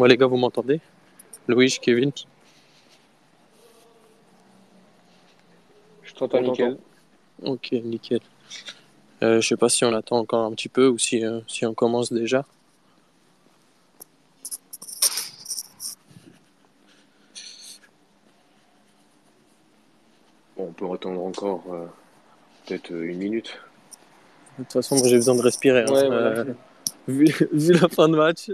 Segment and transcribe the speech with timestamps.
[0.00, 0.80] Moi, les gars, vous m'entendez?
[1.46, 2.10] Louis, Kevin?
[6.02, 6.78] Je t'entends nickel.
[7.42, 8.20] Ok, nickel.
[9.22, 11.66] Euh, je sais pas si on attend encore un petit peu ou si, euh, si
[11.66, 12.46] on commence déjà.
[20.56, 21.86] Bon, on peut attendre encore euh,
[22.66, 23.58] peut-être une minute.
[24.58, 25.82] De toute façon, moi j'ai besoin de respirer.
[25.82, 25.92] hein.
[25.92, 26.38] Ouais, voilà.
[26.38, 26.44] Euh,
[27.08, 28.50] vu, vu la fin de match.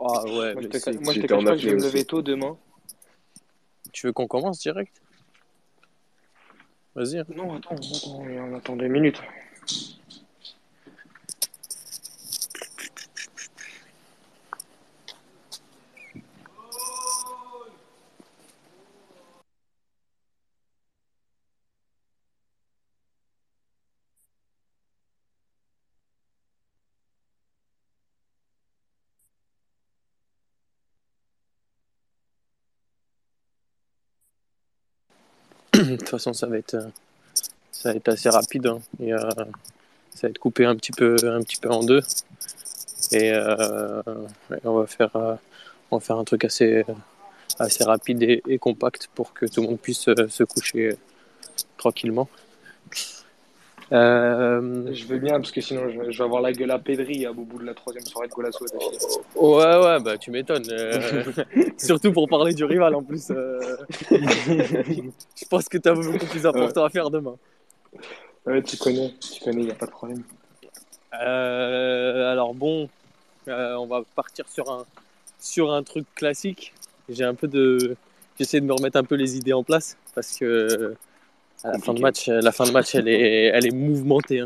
[0.00, 2.04] Ah ouais, Moi, je te, moi, je te cache pas que je vais me lever
[2.04, 2.56] tôt demain.
[3.92, 5.00] tu veux qu'on commence direct?
[6.94, 7.22] Vas-y.
[7.36, 9.22] Non, attends, attends, on attend deux minutes.
[35.92, 36.86] De toute façon, ça va être, euh,
[37.72, 38.66] ça va assez rapide.
[38.66, 38.80] hein.
[39.00, 39.18] Euh,
[40.14, 41.16] ça va être coupé un petit peu,
[41.68, 42.02] en deux.
[43.12, 44.02] Et, euh,
[44.52, 45.10] et on va faire,
[45.90, 46.84] on va un truc assez,
[47.80, 50.96] rapide et, compact pour que tout le monde puisse se coucher
[51.76, 52.28] tranquillement.
[53.90, 57.26] Euh, Je veux bien parce que sinon je, je vais avoir la gueule à pédri
[57.26, 58.64] au bout de la troisième soirée de Golasso.
[58.66, 58.98] d'affilée.
[59.36, 60.66] ouais, ouais, bah tu m'étonnes.
[60.70, 61.22] euh,
[61.78, 63.30] surtout pour parler du rival en plus.
[63.30, 63.76] euh,
[64.10, 67.36] je pense que tu as beaucoup plus important à faire demain.
[68.46, 70.22] Ouais, tu connais, tu connais, y a pas de problème.
[71.12, 72.88] Alors bon,
[73.46, 74.84] on va partir sur un,
[75.40, 76.74] sur un truc classique.
[77.08, 77.96] J'ai un peu de,
[78.38, 80.94] j'essaie de me remettre un peu les idées en place parce que
[81.64, 84.40] à la fin de match, la fin de match, elle est, elle est mouvementée.
[84.40, 84.44] hein.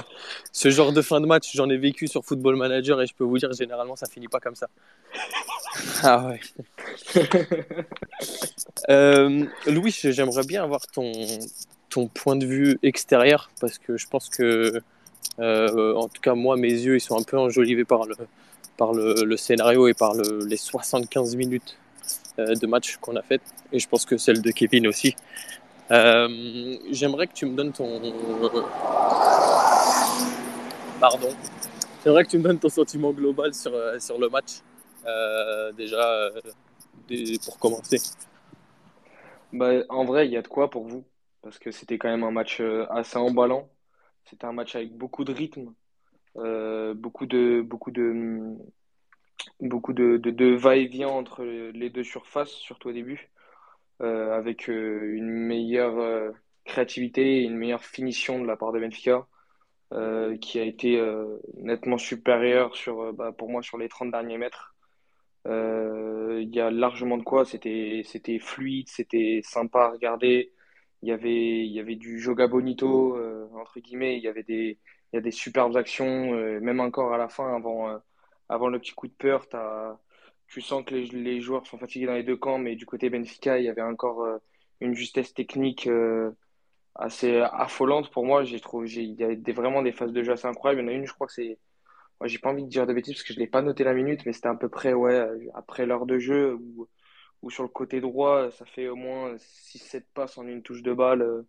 [0.52, 3.24] Ce genre de fin de match, j'en ai vécu sur Football Manager et je peux
[3.24, 4.68] vous dire, généralement, ça finit pas comme ça.
[6.02, 6.40] Ah ouais.
[8.90, 11.12] Euh, Louis, j'aimerais bien avoir ton,
[11.88, 14.80] ton point de vue extérieur parce que je pense que,
[15.38, 18.14] euh, en tout cas, moi, mes yeux, ils sont un peu enjolivés par le,
[18.76, 21.78] par le, le scénario et par le, les 75 minutes
[22.38, 23.42] euh, de match qu'on a fait.
[23.72, 25.16] Et je pense que celle de Kevin aussi.
[25.92, 28.00] Euh, J'aimerais que tu me donnes ton.
[30.98, 31.28] Pardon.
[32.02, 34.60] J'aimerais que tu me donnes ton sentiment global sur, euh, sur le match.
[35.04, 36.30] Euh, déjà,
[37.44, 37.98] pour commencer.
[39.52, 41.04] Bah, en vrai, il y a de quoi pour vous
[41.42, 43.68] parce que c'était quand même un match assez emballant.
[44.24, 45.74] C'était un match avec beaucoup de rythme,
[46.36, 48.56] beaucoup de beaucoup de
[49.60, 53.28] beaucoup de, de, va-et-vient entre les deux surfaces, surtout au début,
[54.00, 56.30] avec euh, une meilleure euh,
[56.64, 59.26] créativité et une meilleure finition de la part de Benfica,
[59.92, 64.10] euh, qui a été euh, nettement supérieure sur, euh, bah, pour moi sur les 30
[64.10, 64.74] derniers mètres.
[65.46, 68.04] Euh, Il y a largement de quoi, c'était
[68.40, 70.52] fluide, c'était sympa à regarder.
[71.02, 74.78] Il y avait y avait du joga bonito euh, entre guillemets, il y avait des
[75.12, 77.98] y a des superbes actions, euh, même encore à la fin avant euh,
[78.48, 79.98] avant le petit coup de peur, t'as
[80.52, 83.10] tu sens que les, les joueurs sont fatigués dans les deux camps, mais du côté
[83.10, 84.38] Benfica, il y avait encore euh,
[84.80, 86.30] une justesse technique euh,
[86.94, 88.44] assez affolante pour moi.
[88.44, 90.82] J'ai trouvé il y a des, vraiment des phases de jeu assez incroyables.
[90.82, 91.58] Il y en a une, je crois que c'est
[92.20, 93.94] moi, j'ai pas envie de dire de bêtises parce que je l'ai pas noté la
[93.94, 96.88] minute, mais c'était à peu près ouais, euh, après l'heure de jeu ou
[97.42, 100.82] ou sur le côté droit, ça fait au moins six sept passes en une touche
[100.82, 101.44] de balle.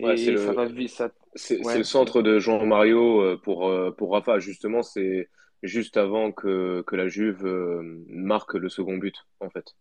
[0.00, 0.88] Ouais, et le- ça va vite.
[0.88, 1.10] Ça...
[1.34, 1.76] C'est Ouais.
[1.76, 4.38] le centre de Jean Mario pour, pour Rafa.
[4.38, 5.28] Justement, c'est
[5.62, 9.74] juste avant que, que la Juve euh, marque le second but, en fait.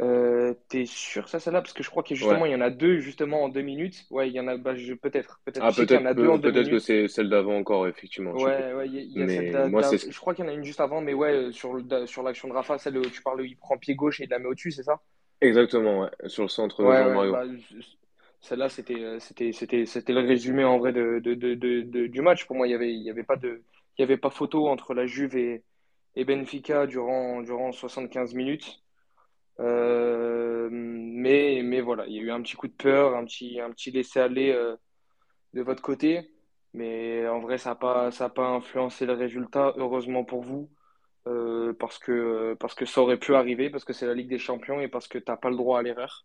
[0.00, 1.62] Euh, t'es sûr ça, celle-là?
[1.62, 4.04] Parce que je crois que justement, il y en a deux justement en deux minutes.
[4.10, 5.40] Ouais, il y en a, bah, peut-être.
[5.44, 6.78] Peut-être Ah, Je sais qu'il y en a deux en deux peut-être que minutes.
[6.78, 8.34] c'est celle d'avant encore, effectivement.
[8.34, 10.64] Ouais, ouais, il y a, Mais celle moi, je crois qu'il y en a une
[10.64, 13.40] juste avant, mais ouais, euh, sur, le- sur l'action de Rafa, celle où tu parles,
[13.40, 15.00] où il prend pied gauche et il la met au-dessus, c'est ça?
[15.40, 16.10] Exactement, ouais.
[16.28, 17.44] Sur le centre de Ouais, Jean ouais, bah,
[18.40, 22.06] celle-là, c'était, euh, c'était, c'était, c'était le résumé en vrai de, de, de, de, de-
[22.06, 22.46] du match.
[22.46, 23.62] Pour moi, il y avait, il y avait pas de,
[23.98, 25.64] il y avait pas photo entre la Juve et,
[26.14, 28.82] et Benfica durant, durant 75 minutes.
[29.60, 33.60] Euh, mais, mais voilà, il y a eu un petit coup de peur, un petit,
[33.60, 34.76] un petit laisser-aller euh,
[35.54, 36.30] de votre côté.
[36.74, 40.70] Mais en vrai, ça n'a pas, ça a pas influencé le résultat, heureusement pour vous.
[41.28, 44.38] Euh, parce que, parce que ça aurait pu arriver, parce que c'est la Ligue des
[44.38, 46.24] Champions et parce que t'as pas le droit à l'erreur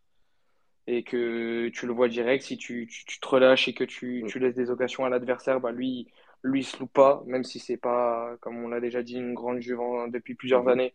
[0.87, 4.23] et que tu le vois direct, si tu, tu, tu te relâches et que tu,
[4.27, 6.07] tu laisses des occasions à l'adversaire, bah lui,
[6.43, 9.33] lui il se loupe pas, même si c'est pas, comme on l'a déjà dit, une
[9.33, 9.79] grande Juve
[10.09, 10.69] depuis plusieurs Mhm.
[10.69, 10.93] années,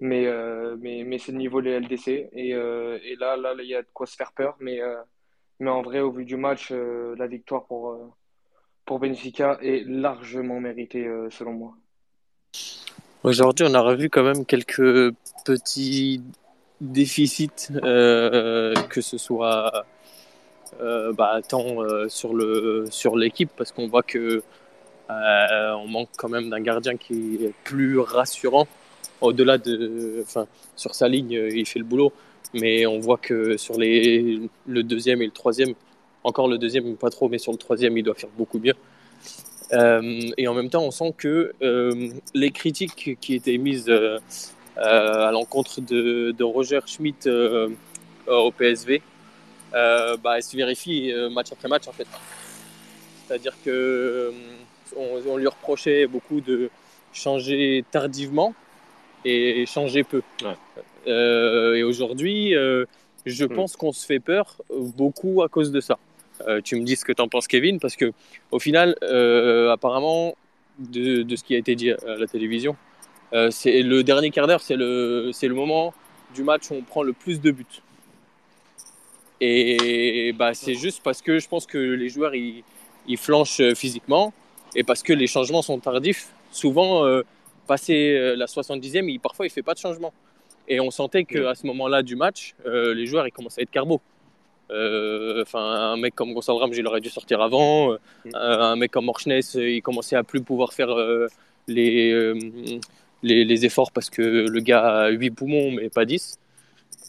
[0.00, 3.68] mais, euh, mais, mais c'est le niveau des LDC et, euh, et là, là, il
[3.68, 4.96] y a de quoi se faire peur, mais, euh,
[5.58, 8.16] mais en vrai, au vu du match, la victoire pour,
[8.86, 11.74] pour Benfica est largement méritée, selon moi.
[13.22, 15.12] Aujourd'hui, on a revu quand même quelques
[15.44, 16.22] petits
[16.80, 19.84] déficits, que ce soit
[20.80, 24.42] euh, bah, tant euh, sur le sur l'équipe, parce qu'on voit que
[25.10, 28.66] euh, on manque quand même d'un gardien qui est plus rassurant.
[29.20, 30.46] Au-delà de, enfin,
[30.76, 32.12] sur sa ligne, il fait le boulot,
[32.54, 35.74] mais on voit que sur les le deuxième et le troisième,
[36.24, 38.74] encore le deuxième pas trop, mais sur le troisième, il doit faire beaucoup mieux.
[39.72, 44.18] Euh, et en même temps, on sent que euh, les critiques qui étaient mises euh,
[44.76, 47.28] à l'encontre de, de, Roger Schmidt
[48.26, 49.02] au PSV,
[49.72, 52.06] bah, elles se vérifient match après match en fait.
[53.26, 54.32] C'est-à-dire que
[54.96, 56.70] on, on, lui reprochait beaucoup de
[57.12, 58.54] changer tardivement
[59.24, 60.22] et changer peu.
[60.42, 60.56] Ouais.
[61.06, 62.84] Euh, et aujourd'hui, euh,
[63.26, 63.54] je mm.
[63.54, 64.56] pense qu'on se fait peur
[64.96, 65.98] beaucoup à cause de ça.
[66.48, 68.12] Euh, tu me dis ce que tu en penses, Kevin, parce que
[68.50, 68.96] au final,
[69.70, 70.36] apparemment,
[70.78, 72.76] de, de, ce qui a été dit à la télévision,
[73.50, 75.94] c'est le dernier quart d'heure, c'est le, moment
[76.34, 77.82] du match où on prend le plus de buts.
[79.42, 82.62] Et bah, c'est juste parce que je pense que les joueurs ils,
[83.06, 84.34] ils flanchent physiquement
[84.74, 86.28] et parce que les changements sont tardifs.
[86.52, 87.22] Souvent, euh,
[87.66, 90.12] passé la 70e, il, parfois il fait pas de changement.
[90.68, 93.70] Et on sentait qu'à ce moment-là du match, euh, les joueurs ils commençaient à être
[93.70, 94.00] carbo.
[94.70, 97.92] Euh, enfin, un mec comme Gonçalo Ramos, il aurait dû sortir avant.
[98.24, 98.30] Mm.
[98.34, 100.94] un mec comme Orchness, il commençait à plus pouvoir faire
[101.66, 102.32] les,
[103.22, 106.38] les, les, efforts parce que le gars a 8 poumons, mais pas 10.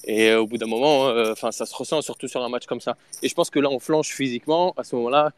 [0.06, 2.98] Et au bout d'un moment, enfin, ça se ressent surtout sur un match comme ça.
[3.22, 4.74] Et je pense que là, on flanche physiquement.
[4.78, 5.32] À ce moment-là,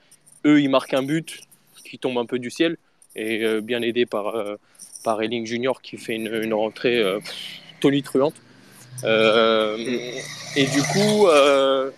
[0.45, 1.41] eux, ils marquent un but
[1.93, 2.77] qui tombe un peu du ciel
[3.15, 4.35] et bien aidé par,
[5.03, 7.03] par Elling Junior qui fait une, une rentrée
[7.79, 8.41] tonitruante.
[9.03, 9.77] Euh,
[10.55, 11.91] et du coup, euh,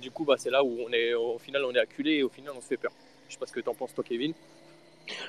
[0.00, 2.28] du coup, bah, c'est là où on est, au final, on est acculé et au
[2.28, 2.92] final, on se fait peur.
[3.28, 4.32] Je sais pas ce que tu en penses, toi, Kevin.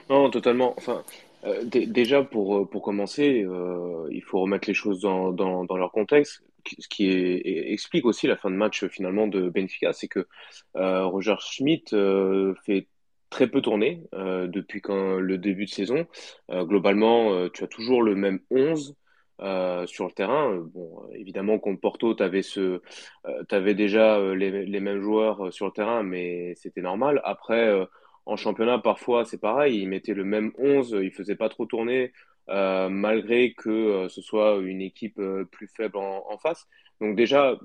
[0.09, 0.73] Non, totalement.
[0.77, 1.03] Enfin,
[1.43, 6.43] euh, déjà, pour, pour commencer, euh, il faut remettre les choses dans, dans, leur contexte.
[6.77, 10.27] Ce qui explique aussi la fin de match finalement de Benfica, c'est que
[10.75, 12.87] euh, Roger Schmidt euh, fait
[13.29, 16.07] très peu tourner depuis quand, le début de saison.
[16.51, 18.95] globalement, tu as toujours le même 11
[19.41, 20.55] euh, sur le terrain.
[20.74, 22.81] Bon, évidemment, contre Porto, tu avais, ce,
[23.25, 27.21] euh, avais déjà euh, les, les, mêmes joueurs euh, sur le terrain, mais c'était normal.
[27.24, 27.88] Après,
[28.25, 29.79] en championnat, parfois, c'est pareil.
[29.81, 32.12] Ils mettaient le même 11, ils faisaient pas trop tourner,
[32.48, 35.21] malgré que ce soit une équipe
[35.51, 36.67] plus faible en, face.
[37.00, 37.57] Donc déjà,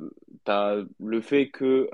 [0.44, 1.88] tu as le fait que,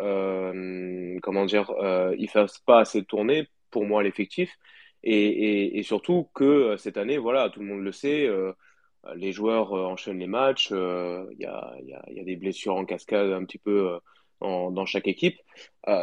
[1.23, 1.73] comment dire,
[2.19, 4.57] ils fassent pas assez tourner, pour moi, l'effectif.
[5.03, 8.27] Et, surtout que cette année, voilà, tout le monde le sait,
[9.07, 12.37] euh, les joueurs euh, enchaînent les matchs, euh, il y a, y, y, a, des
[12.37, 13.99] blessures en cascade un petit peu
[14.41, 15.39] dans chaque équipe.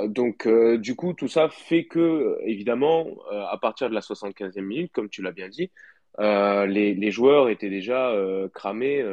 [0.06, 5.10] donc, du coup, tout ça fait que, évidemment, à partir de la 75e minute, comme
[5.10, 5.72] tu l'as bien dit,
[6.20, 8.14] les, les, joueurs étaient déjà
[8.54, 9.04] cramés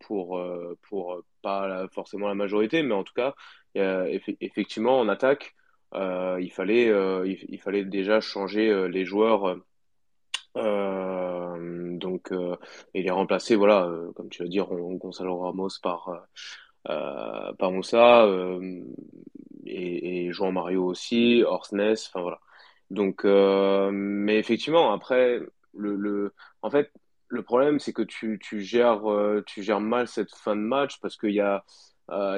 [0.00, 0.42] pour,
[0.88, 3.34] pour pas forcément la majorité, mais en tout cas,
[3.74, 5.54] effectivement, en attaque,
[5.94, 6.86] il, fallait,
[7.26, 9.56] il, il, fallait déjà changer les joueurs
[10.56, 12.56] euh, donc, euh,
[12.94, 16.26] et les remplacer, voilà, euh, comme tu vas dire, Gonzalo Ramos par,
[16.88, 18.26] euh, par Moussa
[19.66, 22.40] et, et Jean Mario aussi, Orsnes, enfin voilà.
[22.90, 25.40] Donc, mais effectivement, après,
[25.74, 26.92] le, le, en fait,
[27.28, 29.02] le problème, c'est que tu, tu gères,
[29.46, 31.60] tu gères mal cette fin de match parce qu'il y a, euh,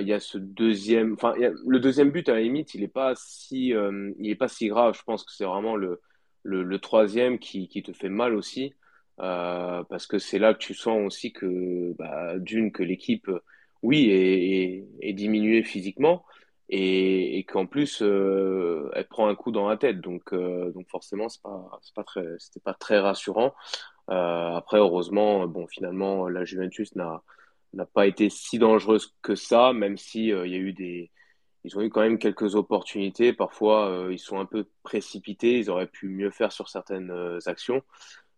[0.01, 3.15] il y a ce deuxième, enfin, le deuxième but à la limite, il est pas
[3.17, 4.97] si, euh, il est pas si grave.
[4.97, 6.01] Je pense que c'est vraiment le,
[6.43, 8.75] le, troisième qui, qui, te fait mal aussi,
[9.21, 13.31] euh, parce que c'est là que tu sens aussi que, bah, d'une, que l'équipe,
[13.83, 16.25] oui, est, est, diminuée physiquement,
[16.69, 20.01] et, et qu'en plus, euh, elle prend un coup dans la tête.
[20.01, 23.55] Donc, euh, donc forcément, c'est pas, c'est pas très, c'était pas très rassurant.
[24.11, 27.23] Euh, après, heureusement, bon, finalement, la Juventus n'a
[27.75, 31.11] n'a pas été si dangereuse que ça, même si il y a eu des
[31.65, 33.33] ils ont eu quand même quelques opportunités.
[33.33, 35.59] Parfois, euh, ils sont un peu précipités.
[35.59, 37.83] Ils auraient pu mieux faire sur certaines euh, actions.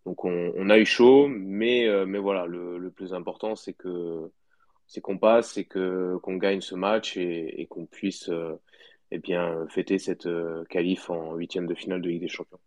[0.07, 4.31] Donc, on, a eu chaud, mais, euh, mais voilà, le, plus important, c'est que
[4.87, 8.31] c'est qu'on passe, c'est que qu'on gagne ce match et, et qu'on puisse
[9.11, 10.29] eh bien fêter cette
[10.69, 12.61] qualif en huitième de finale de Ligue des Champions.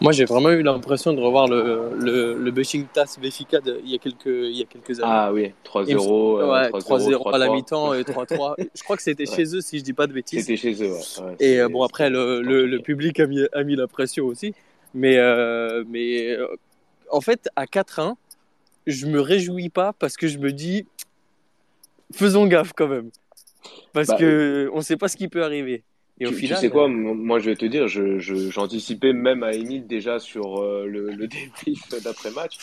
[0.00, 3.98] Moi, j'ai vraiment eu l'impression de revoir le, le, le Besiktas Benfica il, y a
[3.98, 5.12] quelques, il y a quelques années.
[5.12, 6.50] Ah oui, 3-0.
[6.50, 8.54] Ouais, 3-0 à la mi-temps et 3-3.
[8.74, 9.36] je crois que c'était ouais.
[9.36, 10.46] chez eux, si je dis pas de bêtises.
[10.46, 11.36] C'était chez eux, ouais.
[11.38, 14.54] et euh, bon, après, le, le, le, public a mis, a mis la pression aussi.
[14.94, 16.46] Mais, euh, mais euh,
[17.10, 18.14] en fait, à 4-1,
[18.86, 20.86] je me réjouis pas parce que je me dis,
[22.12, 23.10] faisons gaffe quand même.
[23.92, 25.82] Parce bah, que on sait pas ce qui peut arriver.
[26.20, 28.50] Et au Tu, tu final, sais quoi, m- moi je vais te dire, je, je-
[28.50, 32.58] j'anticipais même à Emile déjà sur euh, le, le débrief d'après-match.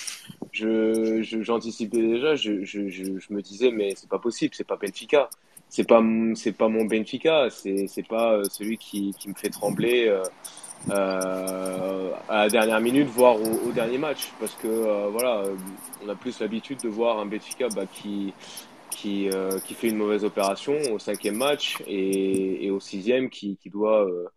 [0.52, 4.64] Je, je- j'anticipais déjà, je, je, je, je me disais, mais c'est pas possible, c'est
[4.68, 5.30] pas Benfica.
[5.70, 6.02] C'est pas,
[6.58, 10.30] pas mon Benfica, c'est, c'est pas euh, celui qui, qui me fait trembler euh,
[10.90, 14.36] euh, à la dernière minute, voire au, au dernier match.
[14.40, 15.58] Parce que euh, voilà, euh,
[16.02, 18.36] on a plus l'habitude de voir un Benfica bah, qui,
[18.92, 24.06] qui, euh, qui fait une mauvaise opération au cinquième match et, au sixième qui, doit,
[24.06, 24.28] euh,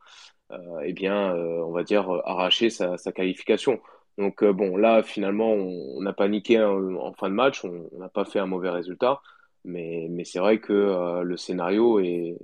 [0.53, 3.81] euh, eh bien, on va dire, arracher sa, qualification.
[4.19, 8.39] Donc bon, là, finalement, on, a paniqué en, fin de match, on n'a pas fait
[8.39, 9.21] un mauvais résultat,
[9.65, 12.37] mais, mais c'est vrai que le scénario est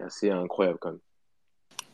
[0.00, 1.00] assez incroyable quand même.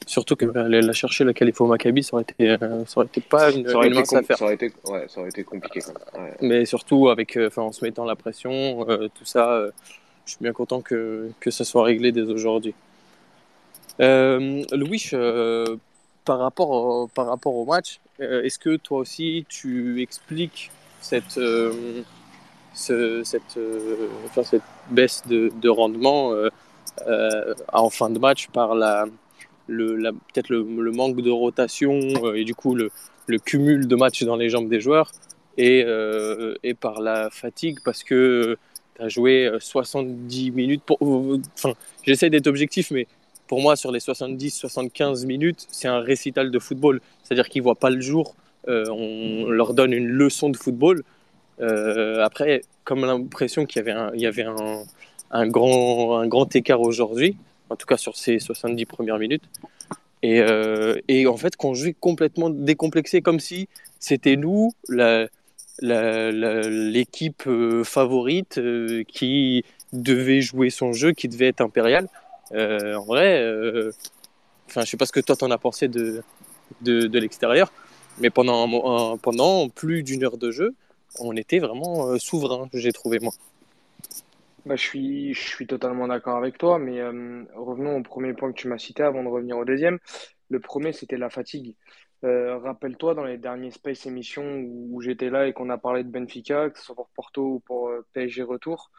[0.07, 3.07] Surtout que aller la chercher la qualif au Maccabi, ça aurait été, euh, ça aurait
[3.07, 4.37] été pas une, Ça aurait une été, mince affaire.
[4.39, 6.31] ça aurait été, ouais, ça aurait été compliqué quand même.
[6.31, 6.37] Ouais.
[6.43, 9.71] Mais surtout avec, euh, enfin, en se mettant la pression, euh, tout ça, euh,
[10.25, 12.75] je suis bien content que, que ça soit réglé dès aujourd'hui.
[13.99, 15.11] Louis,
[16.25, 21.31] par rapport au, par rapport au match, est-ce que toi aussi tu expliques cette,
[22.75, 23.59] ce- cette,
[24.27, 26.33] enfin, cette baisse de, de rendement
[27.73, 29.07] en fin de match par la,
[29.67, 32.91] peut-être le, manque de rotation euh, et du coup le,
[33.45, 35.13] cumul de matchs dans les jambes des joueurs
[35.59, 38.57] et, euh, par la fatigue parce que
[38.97, 40.83] tu as joué euh, 70 minutes.
[40.85, 43.07] Pour, euh, enfin, j'essaie d'être objectif, mais
[43.47, 47.01] pour moi, sur les 70-75 minutes, c'est un récital de football.
[47.23, 48.35] C'est-à-dire qu'ils ne voient pas le jour.
[48.69, 51.03] Euh, on leur donne une leçon de football.
[51.61, 54.45] Euh, après, comme l'impression qu'il y avait
[55.31, 57.37] un grand écart aujourd'hui,
[57.71, 59.45] en tout cas sur ces 70 premières minutes.
[60.23, 63.69] Et, euh, et en fait, qu'on jouait complètement décomplexé, comme si
[64.01, 64.73] c'était nous,
[65.81, 72.09] l'équipe euh, favorite euh, qui devait jouer son jeu, qui devait être impérial.
[72.53, 73.43] Euh, en vrai,
[74.69, 76.23] enfin, je sais pas ce que toi t'en as pensé de,
[76.83, 77.73] de, de l'extérieur,
[78.19, 80.75] mais pendant, pendant plus d'une heure de jeu,
[81.19, 83.33] on était vraiment souverain, j'ai trouvé moi.
[84.67, 88.51] Bah, je suis, je suis totalement d'accord avec toi, mais euh, revenons au premier point
[88.53, 90.01] que tu m'as cité avant de revenir au deuxième.
[90.51, 91.77] Le premier, c'était la fatigue.
[92.25, 96.09] Euh, rappelle-toi, dans les derniers Space émissions où, j'étais là et qu'on a parlé de
[96.11, 98.91] Benfica, que ce soit pour Porto ou pour euh, PSG Retour,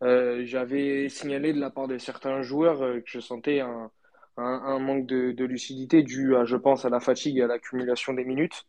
[0.00, 3.90] j'avais signalé de la part de certains joueurs que je sentais un,
[4.36, 8.12] un, manque de, de lucidité dû à, je pense, à la fatigue et à l'accumulation
[8.14, 8.66] des minutes.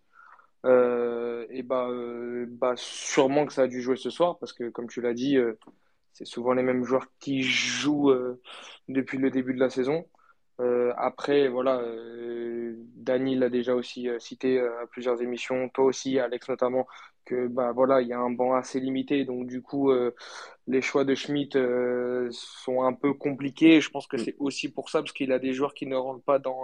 [0.66, 1.90] Et bah,
[2.48, 5.38] bah, sûrement que ça a dû jouer ce soir parce que, comme tu l'as dit,
[6.18, 8.42] c'est souvent les mêmes joueurs qui jouent euh,
[8.88, 10.06] depuis le début de la saison.
[10.60, 16.18] Euh, après, voilà, euh, Dany l'a déjà aussi euh, cité à plusieurs émissions, toi aussi,
[16.20, 16.88] Alex notamment,
[17.26, 19.92] que bah voilà, il y a un banc assez limité, donc du coup,
[20.66, 21.58] les choix de Schmitt
[22.32, 23.82] sont un peu compliqués.
[23.82, 26.24] Je pense que c'est aussi pour ça, parce qu'il a des joueurs qui ne rentrent
[26.24, 26.64] pas dans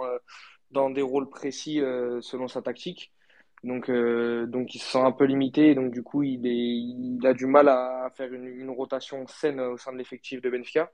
[0.70, 1.80] dans des rôles précis
[2.22, 3.12] selon sa tactique.
[3.64, 7.26] Donc, euh, donc il se sent un peu limité, donc du coup, il est, il
[7.26, 10.92] a du mal à faire une, rotation saine au sein de l'effectif de Benfica.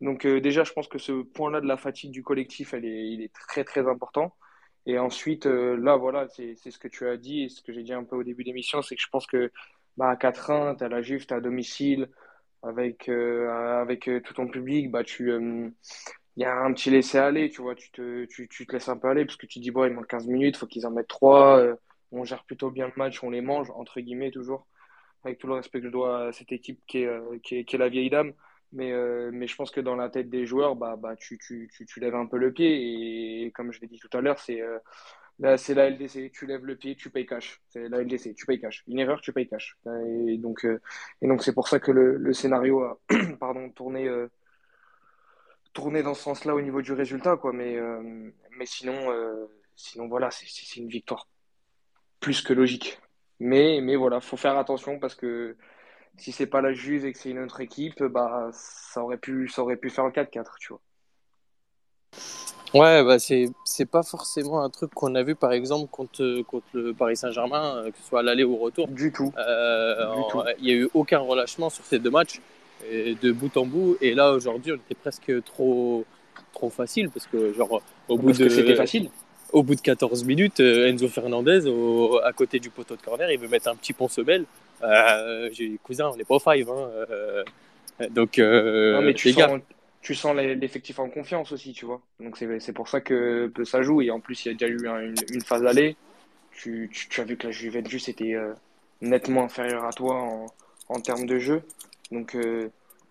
[0.00, 3.08] Donc euh, déjà, je pense que ce point-là de la fatigue du collectif, elle est,
[3.08, 4.34] il est très très important.
[4.86, 7.82] Et ensuite, euh, là, voilà, c'est ce que tu as dit et ce que j'ai
[7.82, 9.50] dit un peu au début d'émission, c'est que je pense que
[9.96, 12.08] bah, à 4-1, tu as la Juve, tu à domicile,
[12.62, 15.70] avec, euh, avec euh, tout ton public, bah, tu, euh,
[16.36, 18.96] il y a un petit laisser-aller, tu vois, tu te, tu, tu te laisses un
[18.96, 21.08] peu aller parce que tu dis, bon, il manque 15 minutes, faut qu'ils en mettent
[21.08, 21.76] 3, euh,
[22.14, 24.66] on gère plutôt bien le match, on les mange, entre guillemets, toujours,
[25.24, 27.64] avec tout le respect que je dois à cette équipe qui est, euh, qui est,
[27.64, 28.32] qui est la vieille dame.
[28.72, 31.70] Mais, euh, mais je pense que dans la tête des joueurs, bah, bah, tu, tu,
[31.72, 33.44] tu, tu lèves un peu le pied.
[33.44, 34.78] Et, comme je l'ai dit tout à l'heure, c'est euh,
[35.38, 36.32] la LDC.
[36.32, 37.60] Tu lèves le pied, tu payes cash.
[37.68, 38.82] C'est la LDC, tu payes cash.
[38.88, 39.76] Une erreur, tu payes cash.
[40.28, 40.66] Et donc,
[41.40, 42.98] c'est pour ça que le, scénario a
[43.40, 44.08] pardon, tourné,
[46.02, 47.36] dans ce sens-là au niveau du résultat.
[47.36, 47.52] Quoi.
[47.52, 47.76] Mais,
[48.58, 49.12] mais sinon,
[49.76, 51.28] sinon, voilà, c'est une victoire
[52.24, 52.98] plus que logique.
[53.38, 55.56] Mais, mais voilà, faut faire attention parce que
[56.16, 59.46] si c'est pas la Juve et que c'est une autre équipe, bah ça aurait pu,
[59.48, 60.80] ça aurait pu faire un 4-4, tu vois.
[62.72, 66.66] Ouais, bah c'est c'est pas forcément un truc qu'on a vu par exemple contre contre
[66.72, 68.88] le Paris Saint-Germain, euh, que ce soit à l'aller ou au retour.
[68.88, 69.30] Du tout.
[69.36, 70.06] Euh,
[70.60, 72.40] il y a eu aucun relâchement sur ces deux matchs,
[72.90, 73.98] et de bout en bout.
[74.00, 76.06] Et là aujourd'hui, on était presque trop
[76.54, 79.10] trop facile parce que genre au bout Parce que c'était de facile.
[79.54, 83.30] Au bout de 14 minutes, euh, Enzo Fernandez au- à côté du poteau de corner,
[83.30, 84.44] il veut mettre un petit pont semelle.
[84.82, 86.68] Euh, j'ai dit, cousin, on n'est pas au five.
[86.68, 86.90] Hein.
[87.10, 87.44] Euh,
[88.10, 89.60] donc euh, Non, mais tu les gars, sens,
[90.02, 92.00] tu sens l'effectif en confiance aussi, tu vois.
[92.18, 94.02] Donc c'est pour ça que, ça joue.
[94.02, 95.96] Et en plus, il y a déjà eu un- une, une phase aller.
[96.50, 98.34] Tu, tu, tu as vu que la Juventus était
[99.00, 100.46] nettement inférieure à toi en,
[100.88, 101.62] en termes de jeu.
[102.10, 102.36] Donc,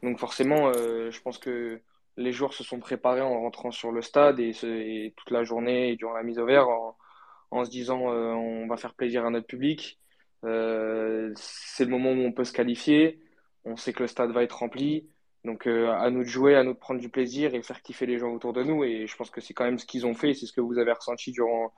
[0.02, 1.80] donc forcément, je pense que
[2.18, 5.96] les joueurs se sont préparés en rentrant sur le stade et, toute la journée et
[5.96, 9.48] durant la mise au vert en, se disant euh, on va faire plaisir à notre
[9.48, 10.00] public.
[10.44, 13.22] Euh, c'est le moment où on peut se qualifier.
[13.64, 15.08] On sait que le stade va être rempli.
[15.44, 18.06] Donc euh, à nous de jouer, à nous de prendre du plaisir et faire kiffer
[18.06, 18.84] les gens autour de nous.
[18.84, 20.34] Et je pense que c'est quand même ce qu'ils ont fait.
[20.34, 21.72] C'est ce que vous avez ressenti durant,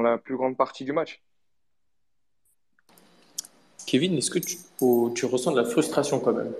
[0.00, 1.22] la plus grande partie du match.
[3.86, 6.54] Kevin, est-ce que tu ressens de la frustration quand même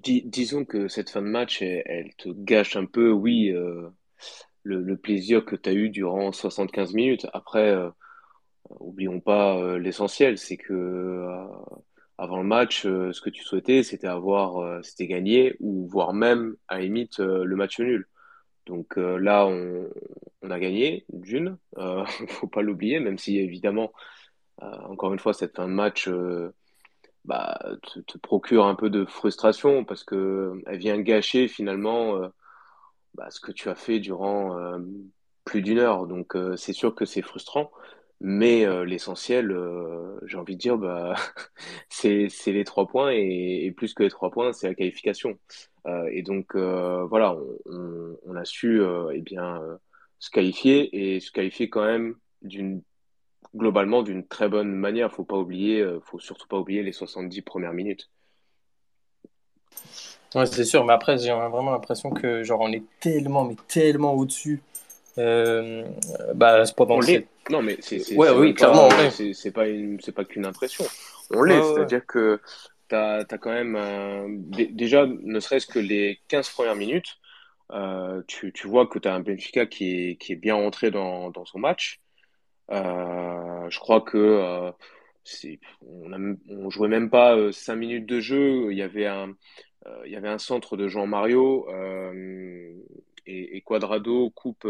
[0.00, 3.88] disons que cette fin de match, elle, te gâche un peu, oui, euh,
[4.62, 7.26] le, plaisir que tu as eu durant 75 minutes.
[7.32, 7.90] Après, euh,
[8.80, 11.26] oublions pas euh, l'essentiel, c'est que
[12.18, 16.80] avant le match, ce que tu souhaitais, c'était avoir, c'était gagner ou voire même à
[16.80, 18.08] limite le match nul.
[18.64, 21.58] Donc là, on, a gagné d'une,
[22.28, 23.92] faut pas l'oublier, même si évidemment,
[24.58, 26.08] encore une fois, cette fin de match
[27.26, 27.58] bah,
[28.06, 32.28] te, procure un peu de frustration parce que elle vient gâcher finalement euh,
[33.14, 34.78] bah, ce que tu as fait durant euh,
[35.44, 36.06] plus d'une heure.
[36.06, 37.70] Donc euh, c'est sûr que c'est frustrant,
[38.20, 39.54] mais l'essentiel,
[40.26, 41.14] j'ai envie de dire, bah,
[41.88, 45.38] c'est les trois points et, plus que les trois points, c'est la qualification.
[46.10, 47.36] et donc voilà,
[47.66, 48.80] on, on, a su
[49.12, 49.60] eh bien
[50.18, 52.82] se qualifier et se qualifier quand même d'une
[53.56, 55.12] globalement d'une très bonne manière.
[55.12, 58.10] Faut pas oublier, euh, faut surtout pas oublier les 70 premières minutes.
[60.34, 64.14] Ouais, c'est sûr, mais après, j'ai vraiment l'impression que genre on est tellement, mais tellement
[64.14, 64.62] au-dessus.
[65.18, 65.84] Euh,
[66.34, 67.00] bah, pendant
[67.48, 69.64] Non, mais c'est ouais, oui, clairement, c'est pas
[70.00, 70.84] c'est pas qu'une impression.
[71.30, 72.40] On l'est, c'est-à-dire que
[72.88, 77.18] tu as, quand même déjà ne serait-ce que les 15 premières minutes,
[77.72, 80.90] euh, tu, tu, vois que tu as un Benfica qui est, qui est bien rentré
[80.90, 82.00] dans, dans son match.
[82.70, 84.72] Euh, je crois que euh,
[85.82, 88.72] on, a, jouait même pas euh, cinq minutes de jeu.
[88.72, 89.34] Il y avait un,
[90.04, 91.68] il y avait un centre de Jean Mario
[93.26, 94.66] et, Quadrado coupe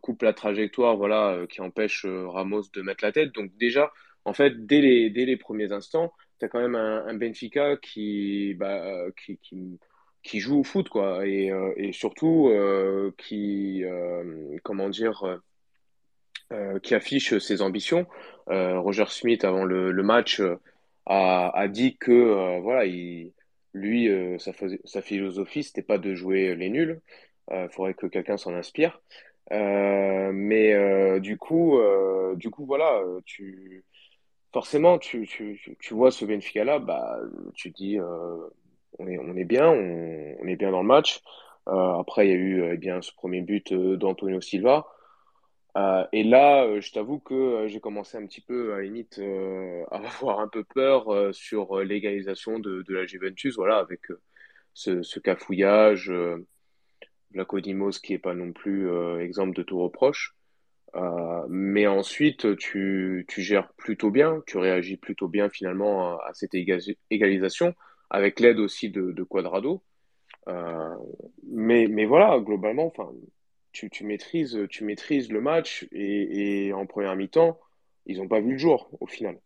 [0.00, 3.32] coupe la trajectoire, voilà, qui empêche Ramos de mettre la tête.
[3.32, 3.92] Donc déjà,
[4.24, 8.54] en fait, dès les dès les premiers instants, tu as quand même un, Benfica qui,
[8.54, 9.78] bah, qui, qui
[10.22, 12.50] qui joue au foot quoi et, et surtout
[13.18, 13.84] qui
[14.62, 15.40] comment dire
[16.52, 18.06] euh, qui affiche ses ambitions.
[18.50, 20.56] Euh, Roger Smith, avant le, match, euh,
[21.06, 23.32] a, dit que voilà, il,
[23.72, 24.52] lui, sa,
[24.84, 27.00] sa, philosophie, c'était pas de jouer les nuls.
[27.50, 29.00] Il faudrait que quelqu'un s'en inspire.
[29.50, 31.80] mais du coup,
[32.36, 33.84] du coup, voilà, tu
[34.52, 37.18] forcément, tu, tu, tu vois ce Benfica-là, bah,
[37.54, 37.98] tu dis,
[38.98, 41.22] on, est, on est bien, on, on, est bien dans le match.
[41.66, 44.86] après, il y a eu eh bien ce premier but d'Antonio Silva.
[45.76, 49.18] Euh, et là, euh, je t'avoue que euh, j'ai commencé un petit peu, à limite,
[49.90, 54.00] à avoir un peu peur sur l'égalisation de, de la Juventus, voilà, avec
[54.74, 56.46] ce, ce cafouillage, euh,
[57.32, 60.34] Vlacodimos qui est pas non plus exemple de tout reproche.
[61.48, 66.54] mais ensuite, tu, tu gères plutôt bien, tu réagis plutôt bien finalement à, cette
[67.10, 67.74] égalisation,
[68.10, 69.82] avec l'aide aussi de, de Quadrado.
[70.46, 73.10] mais, mais voilà, globalement, enfin,
[73.72, 77.58] tu, tu, maîtrises, tu maîtrises le match et, en première mi-temps,
[78.06, 79.38] ils n'ont pas vu le jour au final.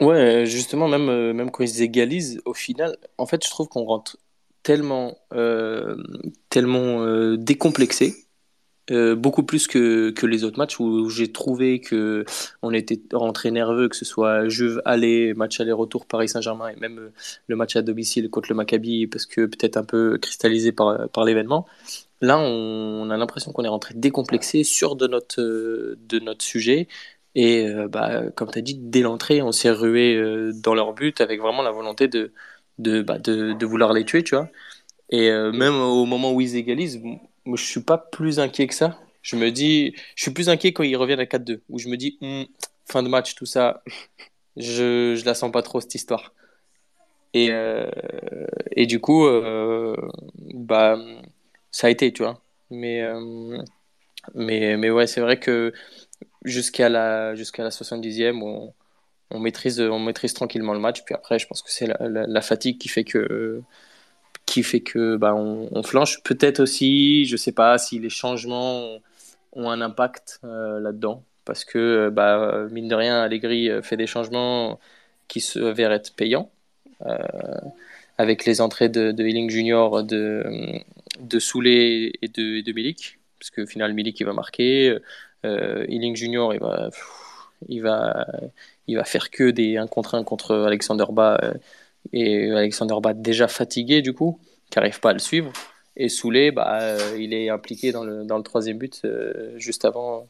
[0.00, 3.84] Ouais, justement, même, euh, même quand ils égalisent, au final, en fait, je trouve qu'on
[3.84, 4.18] rentre
[4.62, 5.96] tellement, euh,
[6.50, 8.14] tellement euh, décomplexé
[9.16, 12.26] beaucoup plus que, que les autres matchs où j'ai trouvé que
[12.60, 17.10] on était rentré nerveux, que ce soit Juve aller, match aller-retour Paris Saint-Germain et même
[17.46, 21.64] le match à domicile contre le Maccabi parce que peut-être un peu cristallisé par l'événement.
[22.24, 26.88] Là, on, a l'impression qu'on est rentré décomplexé, sûr de notre, de notre sujet.
[27.34, 30.20] Et euh, bah, comme tu as dit, dès l'entrée, on s'est rué
[30.54, 32.32] dans leur but avec vraiment la volonté de,
[32.78, 34.48] de, bah, de, vouloir les tuer, tu vois.
[35.10, 37.00] Et même au moment où ils égalisent,
[37.44, 38.98] moi, je suis pas plus inquiet que ça.
[39.22, 41.96] Je me dis, je suis plus inquiet quand ils reviennent à 4-2, où je me
[41.96, 42.44] dis, hmm,
[42.86, 43.82] fin de match, tout ça,
[44.56, 46.32] je, je la sens pas trop cette histoire.
[47.34, 47.90] Et, euh,
[48.72, 49.96] et du coup, euh,
[50.54, 50.96] bah,
[51.74, 52.40] ça a été, tu vois.
[52.70, 53.58] Mais, euh,
[54.34, 55.72] mais, mais ouais, c'est vrai que
[56.44, 58.72] jusqu'à la, jusqu'à la 70e, on,
[59.32, 61.04] on, maîtrise, on maîtrise tranquillement le match.
[61.04, 63.60] Puis après, je pense que c'est la, fatigue qui fait que
[64.46, 66.22] qui fait que bah, on, flanche.
[66.22, 68.98] Peut-être aussi, je sais pas si les changements
[69.52, 74.78] ont, un impact euh, là-dedans, parce que bah, mine de rien, Allegri fait des changements
[75.28, 76.50] qui se verraient être payants.
[77.06, 77.16] Euh,
[78.18, 80.44] avec les entrées de, de Hilling Junior, de,
[81.20, 84.96] de Soulé et de, et Milik, parce que au final Milik il va marquer,
[85.44, 86.90] euh, Hilling Junior il va,
[87.68, 88.26] il va,
[88.86, 91.38] il va faire que des 1 contre 1 contre Alexander Bas
[92.12, 94.38] et Alexander Bad déjà fatigué du coup,
[94.70, 95.52] qui n'arrive pas à le suivre.
[95.96, 99.84] Et Soulé, bah, euh, il est impliqué dans le, dans le troisième but euh, juste
[99.84, 100.26] avant,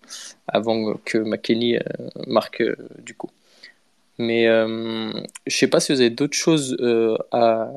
[0.47, 1.81] avant que McKenny euh,
[2.27, 2.63] marque
[2.99, 3.31] du coup.
[4.19, 6.77] Mais je ne sais pas si vous avez d'autres choses
[7.33, 7.73] à,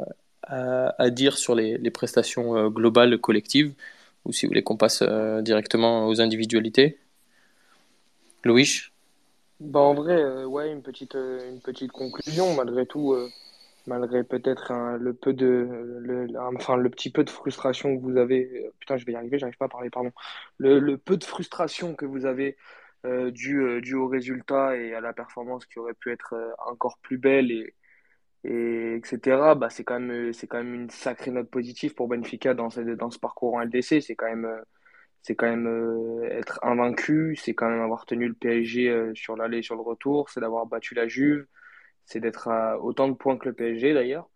[0.48, 3.74] à, dire sur les, prestations globales collectives
[4.26, 5.04] ou si vous voulez qu'on passe
[5.42, 6.98] directement aux individualités.
[8.44, 8.82] Louis
[9.60, 12.56] bah En vrai, ouais, une petite, une petite conclusion.
[12.56, 13.16] Malgré tout
[13.88, 18.70] malgré peut-être le peu de le, enfin le petit peu de frustration que vous avez
[18.80, 20.12] putain je vais y arriver j'arrive pas à parler pardon.
[20.58, 22.58] Le, le peu de frustration que vous avez
[23.06, 26.52] euh, dû, euh, dû au résultat et à la performance qui aurait pu être euh,
[26.66, 27.74] encore plus belle et,
[28.44, 29.20] et etc
[29.58, 32.82] bah c'est quand même c'est quand même une sacrée note positive pour Benfica dans ce,
[32.82, 34.48] dans ce parcours en LDC c'est quand même
[35.22, 37.36] c'est quand même être invaincu.
[37.36, 40.30] C'est quand même avoir tenu le PSG sur l'aller et sur le retour.
[40.30, 41.46] C'est d'avoir battu la Juve.
[42.06, 44.30] C'est d'être à autant de points que le PSG d'ailleurs.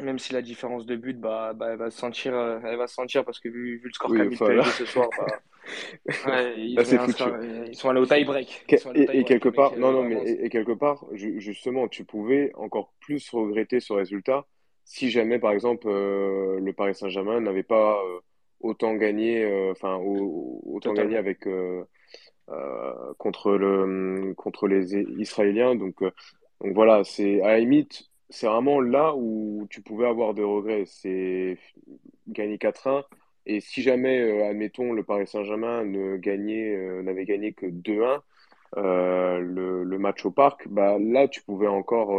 [0.00, 2.88] Même si la différence de but, bah, bah elle va se sentir, euh, elle va
[2.88, 5.26] se sentir parce que vu, vu le score qu'a mis PSG ce soir, bah,
[6.26, 6.76] ouais, ils,
[7.68, 8.64] ils, sont allés au tie break.
[8.94, 13.78] Et, quelque part, non, non, mais et, quelque part, justement, tu pouvais encore plus regretter
[13.78, 14.46] ce résultat
[14.84, 18.20] si jamais, par exemple, euh, le Paris Saint-Germain n'avait pas euh,
[18.60, 21.48] autant gagné, enfin, autant gagné avec
[23.18, 25.74] contre le contre les Israéliens.
[25.76, 26.02] Donc
[26.60, 30.84] donc voilà, c'est à la limite, c'est vraiment là où tu pouvais avoir des regrets.
[30.86, 31.58] C'est
[32.28, 33.04] gagner 4-1.
[33.46, 38.22] Et si jamais, euh, admettons, le Paris Saint-Germain ne gagnait, euh, n'avait gagné que 2-1,
[38.76, 42.18] euh, le, le, match au parc, bah là, tu pouvais encore,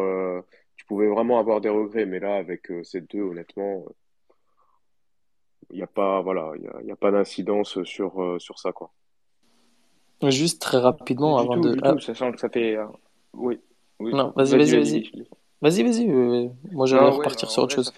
[0.76, 2.06] tu pouvais vraiment avoir des regrets.
[2.06, 3.86] Mais là, avec ces deux, honnêtement,
[5.72, 8.92] il n'y a pas, voilà, il y a, pas d'incidence sur, sur ça, quoi.
[10.30, 11.76] Juste très rapidement, avant de.
[11.84, 11.96] Ah.
[12.00, 12.78] sachant que ça fait.
[13.34, 13.60] oui.
[14.00, 15.28] Non, vas-y, vas-y, vas-y.
[15.62, 16.10] Vas-y, vas-y.
[16.10, 17.92] Euh, moi, j'aimerais repartir sur autre chose.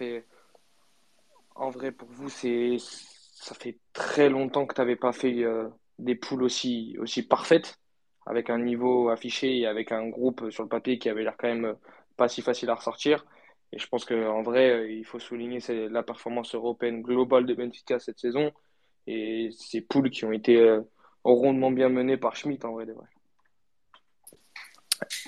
[1.56, 5.68] En vrai, pour vous, c'est ça fait très longtemps que tu n'avais pas fait euh,
[6.00, 7.80] des poules aussi, aussi parfaites,
[8.26, 11.48] avec un niveau affiché et avec un groupe sur le papier qui avait l'air quand
[11.48, 11.74] même euh,
[12.16, 13.26] pas si facile à ressortir.
[13.72, 18.18] Et je pense qu'en vrai, il faut souligner la performance européenne globale de Benfica cette
[18.18, 18.52] saison
[19.08, 20.80] et ces poules qui ont été
[21.26, 22.86] rondement bien menées par Schmitt, en vrai.
[22.86, 23.08] vrai.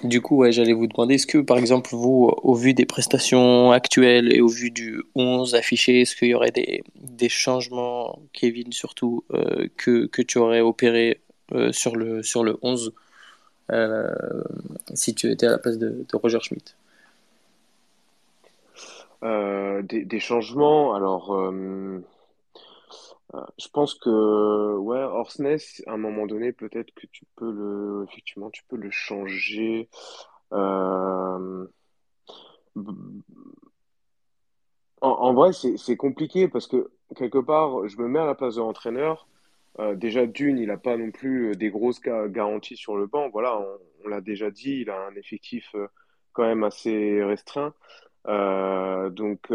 [0.03, 3.71] Du coup, ouais, j'allais vous demander, est-ce que par exemple, vous, au vu des prestations
[3.71, 9.25] actuelles et au vu du 11 affiché, est-ce qu'il y aurait des, changements, Kevin surtout,
[9.33, 11.19] euh, que, tu aurais opéré
[11.53, 12.93] euh, sur, le, sur le 11
[13.71, 14.13] euh,
[14.93, 16.75] si tu étais à la place de, Roger Schmidt?
[19.21, 21.51] Des, changements, alors
[23.35, 28.05] euh, je pense que ouais, Orsnes, à un moment donné, peut-être que tu peux le,
[28.09, 29.89] effectivement, tu peux le changer.
[30.53, 31.67] Euh,
[35.01, 38.61] en, vrai, c'est compliqué parce que quelque part, je me mets à la place de
[38.61, 39.27] l'entraîneur.
[39.79, 43.29] Euh, déjà, d'une, il n'a pas non plus des grosses garanties sur le banc.
[43.29, 45.75] Voilà, on, on l'a déjà dit, il a un effectif
[46.33, 47.73] quand même assez restreint.
[48.25, 49.51] donc,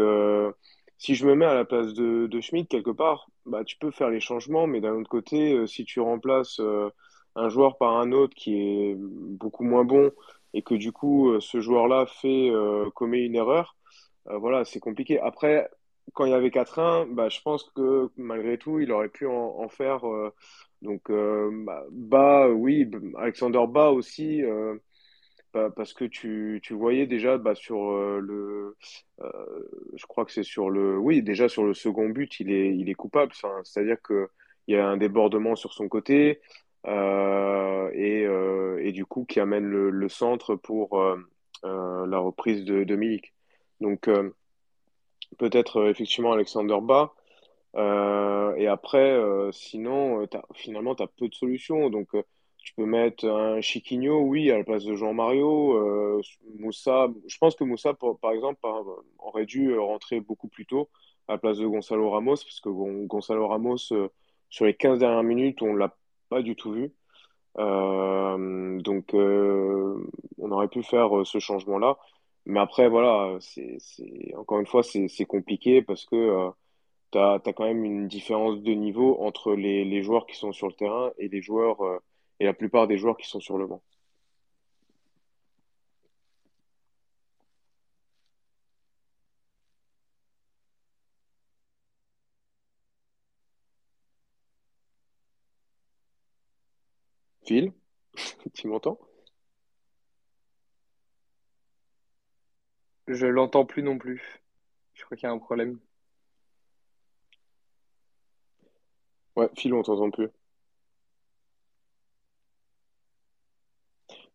[0.97, 4.09] si je me mets à la place de, Schmidt, quelque part, bah, tu peux faire
[4.09, 6.89] les changements, mais d'un autre côté, euh, si tu remplaces euh,
[7.35, 10.11] un joueur par un autre qui est beaucoup moins bon
[10.53, 12.51] et que du coup, euh, ce joueur-là fait
[12.95, 13.75] commet une erreur,
[14.25, 15.19] voilà, c'est compliqué.
[15.19, 15.69] Après,
[16.13, 19.67] quand il y avait 4-1, bah, je pense que malgré tout, il aurait pu en,
[19.69, 20.01] faire.
[20.81, 21.11] donc,
[21.91, 24.41] bah, oui, Alexander Bas aussi
[25.75, 28.75] parce que tu, tu voyais déjà bah, sur euh, le
[29.21, 29.29] euh,
[29.95, 32.89] je crois que c'est sur le oui déjà sur le second but il est il
[32.89, 33.31] est coupable.
[33.63, 34.29] C'est-à-dire que
[34.67, 36.41] il y a un débordement sur son côté
[36.87, 38.23] euh, et,
[38.87, 41.01] et du coup qui amène le, le centre pour
[41.63, 43.33] la reprise de, de Milik.
[43.79, 44.09] Donc
[45.37, 47.13] peut-être effectivement Alexander Bas
[48.57, 49.19] et après
[49.51, 51.89] sinon as, finalement tu as peu de solutions.
[51.89, 52.09] Donc
[52.65, 55.77] tu peux mettre un Chiquinho, oui, à la place de Jean-Mario.
[55.77, 56.21] Euh,
[56.57, 58.59] Moussa, je pense que Moussa, par, exemple,
[59.19, 60.89] aurait dû rentrer beaucoup plus tôt
[61.27, 62.69] à la place de Gonzalo Ramos, parce que
[63.05, 64.09] Gonzalo Ramos, euh,
[64.49, 65.95] sur les 15 dernières minutes, on ne l'a
[66.29, 66.91] pas du tout vu.
[67.59, 71.97] Euh, donc, on aurait pu faire ce changement-là.
[72.47, 73.77] Mais après, voilà, c'est,
[74.35, 76.49] encore une fois, c'est compliqué parce que
[77.11, 80.67] tu as, quand même une différence de niveau entre les, les, joueurs qui sont sur
[80.67, 82.01] le terrain et les joueurs
[82.39, 83.81] et la plupart des joueurs qui sont sur le banc.
[97.45, 97.71] Phil,
[98.53, 98.99] tu m'entends?
[103.07, 104.43] Je l'entends plus non plus.
[104.93, 105.79] Je crois qu'il y a un problème.
[109.37, 110.29] Ouais, Phil, on t'entend plus.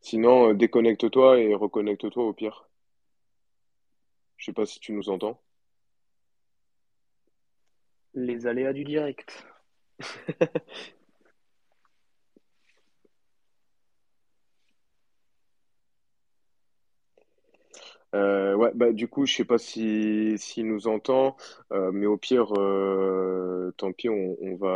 [0.02, 2.68] Sinon, euh, déconnecte-toi et reconnecte-toi au pire.
[4.38, 5.40] Je sais pas si tu nous entends.
[8.14, 9.44] Les aléas du direct.
[18.14, 21.36] Euh, ouais, bah du coup, je sais pas si s'il nous entend,
[21.72, 24.68] euh, mais au pire, euh, tant pis, on, on va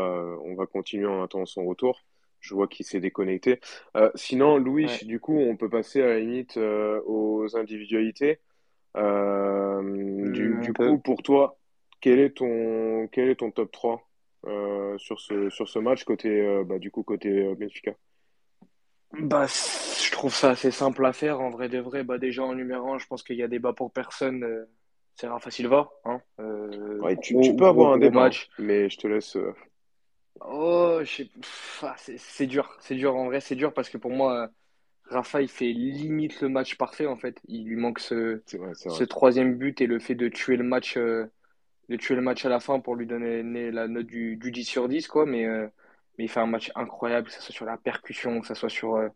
[0.44, 2.00] on va continuer en attendant son retour.
[2.44, 3.58] Je vois qu'il s'est déconnecté.
[3.96, 5.04] Euh, sinon, Louis, Ouais.
[5.06, 8.38] du coup, on peut passer à la limite euh, aux individualités.
[8.96, 10.90] Euh, du, peut.
[10.90, 11.56] coup, pour toi,
[12.02, 14.06] quel est ton quel est ton top 3
[14.46, 17.92] euh, sur ce sur ce match côté euh, bah du coup côté euh, Benfica?
[19.18, 21.40] Bah, je trouve ça assez simple à faire.
[21.40, 23.72] En vrai de vrai, bah, déjà en numéro un, je pense qu'il y a débat
[23.72, 24.44] pour personne.
[24.44, 24.66] euh,
[25.16, 25.90] c'est Rafa Silva.
[26.04, 26.20] Hein.
[26.40, 28.48] Euh, Ouais, tu, peux avoir un débat, match.
[28.58, 29.36] mais je te laisse.
[30.40, 32.76] Oh, je sais- pff, ah, c'est c'est dur.
[32.80, 33.14] C'est dur.
[33.16, 34.48] En vrai, c'est dur parce que pour moi, euh,
[35.06, 37.40] Rafa, il fait limite le match parfait, en fait.
[37.48, 41.26] Il lui manque ce, vrai, troisième but et le fait de tuer le match, euh,
[41.90, 44.64] de tuer le match à la fin pour lui donner la note du, du 10
[44.64, 45.26] sur 10, quoi.
[45.26, 45.68] Mais, euh,
[46.18, 48.70] mais il fait un match incroyable, que ce soit sur la percussion, que ce soit
[48.70, 49.08] sur, euh,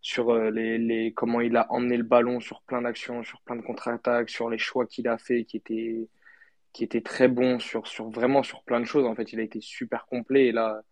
[0.00, 3.56] sur euh, les, les, comment il a emmené le ballon sur plein d'actions, sur plein
[3.56, 6.08] de contre-attaques, sur les choix qu'il a fait qui étaient,
[6.76, 9.06] qui étaient très bons, sur, sur vraiment sur plein de choses.
[9.06, 10.48] En fait, il a été super complet.
[10.48, 10.82] Et là,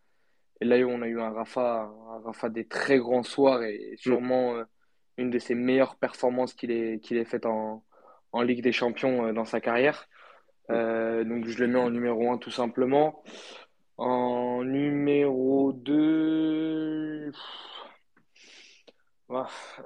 [0.63, 3.97] et là on a eu un Rafa, un Rafa des très grands soirs et Mm.
[3.99, 4.65] sûrement euh,
[5.19, 7.85] une de ses meilleures performances qu'il ait, qu'il ait faites en,
[8.33, 10.09] en Ligue des Champions euh, dans sa carrière.
[10.71, 10.73] Mm.
[10.73, 13.23] Euh, donc je le mets en numéro un tout simplement.
[13.99, 17.31] En numéro 2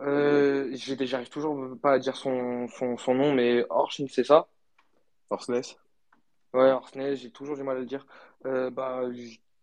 [0.02, 4.46] euh, j'ai- j'arrive toujours pas à dire son, son, son nom, mais Orchn, c'est ça?
[5.30, 5.76] Orsnes?
[6.54, 8.06] Ouais, Orsnes, j'ai toujours du mal à le dire.
[8.46, 9.02] Euh, bah,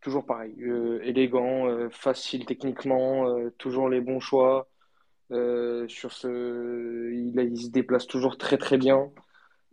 [0.02, 0.54] toujours pareil.
[0.62, 3.26] Euh, élégant, euh, facile techniquement,
[3.58, 4.68] toujours les bons choix.
[5.32, 9.12] Sur ce, il, il se déplace toujours très très bien.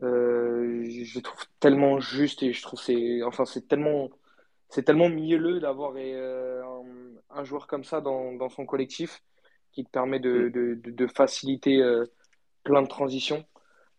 [0.01, 4.11] Je le trouve tellement juste et je trouve c'est enfin c'est tellement
[4.69, 6.83] c'est tellement mielleux d'avoir un,
[7.31, 9.23] un joueur comme ça dans, dans son collectif
[9.73, 10.23] qui te permet Mm.
[10.23, 11.83] de, de, de, de faciliter
[12.65, 13.45] plein de transitions.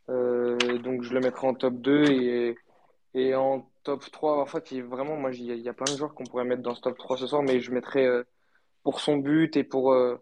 [0.08, 2.58] Donc je le mettrai en top 2 et,
[3.14, 6.24] et en top 3 en fait, vraiment, moi, il y a, plein de joueurs qu'on
[6.24, 8.24] pourrait mettre dans ce top 3 ce soir, mais je mettrai euh,
[8.84, 10.18] pour son but et pour, euh,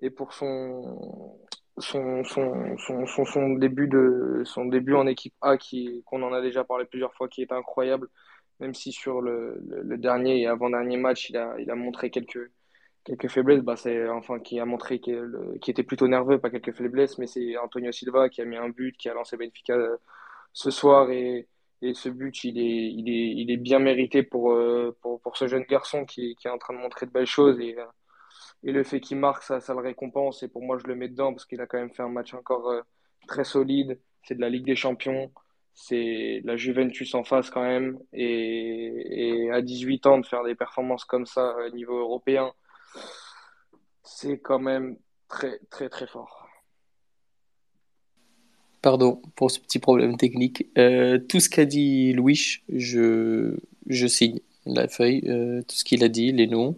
[0.00, 1.38] et pour son,
[1.78, 6.40] son, son, son, son, début de, son début en équipe A qui, qu'on en a
[6.40, 8.08] déjà parlé plusieurs fois, qui est incroyable,
[8.60, 12.50] même si sur le, le, dernier et avant-dernier match, il a, il a montré quelques,
[13.04, 16.74] quelques faiblesses, bah c'est, enfin, qui a montré qu'il qui était plutôt nerveux, pas quelques
[16.74, 19.96] faiblesses, mais c'est Antonio Silva qui a mis un but, qui a lancé Benfica euh,
[20.52, 21.48] ce soir et,
[21.82, 25.36] et ce but, il est, il est, il est bien mérité pour, euh, pour, pour
[25.36, 27.86] ce jeune garçon qui, qui est en train de montrer de belles choses et, euh,
[28.62, 30.42] et le fait qu'il marque, ça, ça le récompense.
[30.42, 32.34] Et pour moi, je le mets dedans parce qu'il a quand même fait un match
[32.34, 32.82] encore euh,
[33.26, 33.98] très solide.
[34.22, 35.32] C'est de la Ligue des Champions.
[35.72, 37.98] C'est la Juventus en face quand même.
[38.12, 42.52] Et, et à 18 ans, de faire des performances comme ça au niveau européen,
[44.02, 46.39] c'est quand même très, très, très fort.
[48.82, 50.66] Pardon pour ce petit problème technique.
[50.78, 53.54] Euh, tout ce qu'a dit Louis, je,
[53.86, 56.76] je signe la feuille, euh, tout ce qu'il a dit, les noms.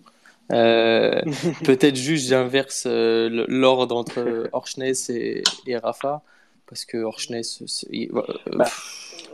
[0.51, 1.21] Euh,
[1.65, 6.23] peut-être juste j'inverse l'ordre entre Orchnes et, et Rafa,
[6.67, 8.23] parce que Orchnes, c'est- il euh,
[8.57, 8.69] Bah,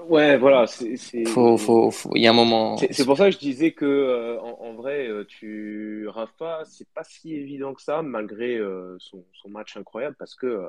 [0.09, 2.76] ouais, voilà, c'est, faut, c'est, faut, faut- il y a un moment.
[2.76, 7.35] c'est, pour ça que je disais que, en, en vrai, tu, Rafa, c'est pas si
[7.35, 8.61] évident que ça, malgré
[8.98, 10.66] son, son match incroyable, parce que,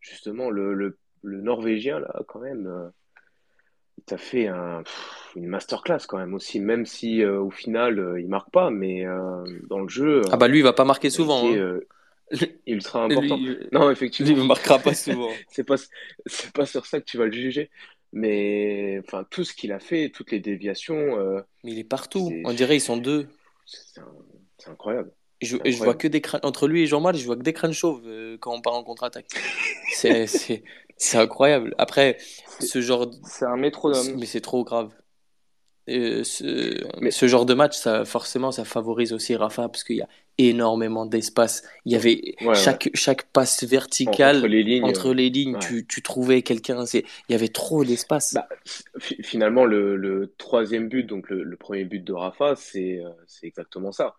[0.00, 2.88] justement, le, le, le Norvégien, là, quand même, euh,
[3.98, 7.98] il t'a fait un, pff, une masterclass, quand même, aussi, même si, euh, au final,
[7.98, 10.84] euh, il marque pas, mais euh, dans le jeu, Ah bah lui, il va pas
[10.84, 11.48] marquer souvent.
[11.48, 11.80] été Hein.
[12.66, 13.36] ultra important.
[13.36, 14.42] Lui, Non, lui, effectivement.
[14.42, 15.28] il marquera pas souvent.
[15.48, 15.76] C'est pas,
[16.26, 17.70] c'est pas sur ça que tu vas le juger.
[18.14, 21.16] Mais enfin, tout ce qu'il a fait, toutes les déviations,
[21.64, 22.32] Mais il est partout.
[22.44, 23.26] On dirait ils sont deux.
[23.66, 25.12] c'est incroyable.
[25.40, 26.40] Je, vois que des crânes.
[26.42, 28.02] Entre lui et Jean-Marc, je vois que des crânes chauves
[28.40, 29.26] quand on part en contre-attaque.
[29.92, 30.26] C'est,
[31.02, 31.74] c'est, incroyable.
[31.78, 32.18] Après,
[32.60, 34.18] ce genre, de- c'est un métronome.
[34.18, 34.92] mais c'est trop grave.
[35.88, 39.96] Euh, ce, Mais ce genre de match, ça, forcément, ça favorise aussi Rafa parce qu'il
[39.96, 41.64] y a énormément d'espace.
[41.84, 42.54] Il y avait ouais, ouais.
[42.54, 45.60] chaque, chaque passe entre verticale les lignes, entre les lignes, ouais.
[45.60, 46.84] tu, tu trouvais quelqu'un.
[46.94, 48.34] Il y avait trop d'espace.
[48.34, 48.48] Bah,
[48.98, 53.10] fi- finalement, le, le troisième but, donc le, le premier but de Rafa, c'est euh,
[53.42, 54.14] exactement ça.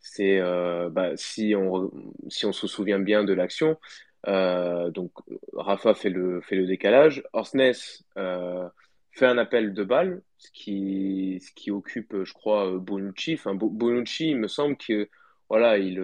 [0.00, 1.90] C'est euh, bah, si on
[2.28, 3.76] si on se souvient bien de l'action,
[4.26, 5.12] donc
[5.52, 7.22] Rafa fait le, fait le décalage.
[7.32, 7.72] Orsnes
[9.12, 13.34] fait un appel de balle, ce qui, ce qui occupe, je crois, Bonucci.
[13.34, 15.08] Enfin, Bonucci, il me semble que
[15.48, 15.98] voilà, il,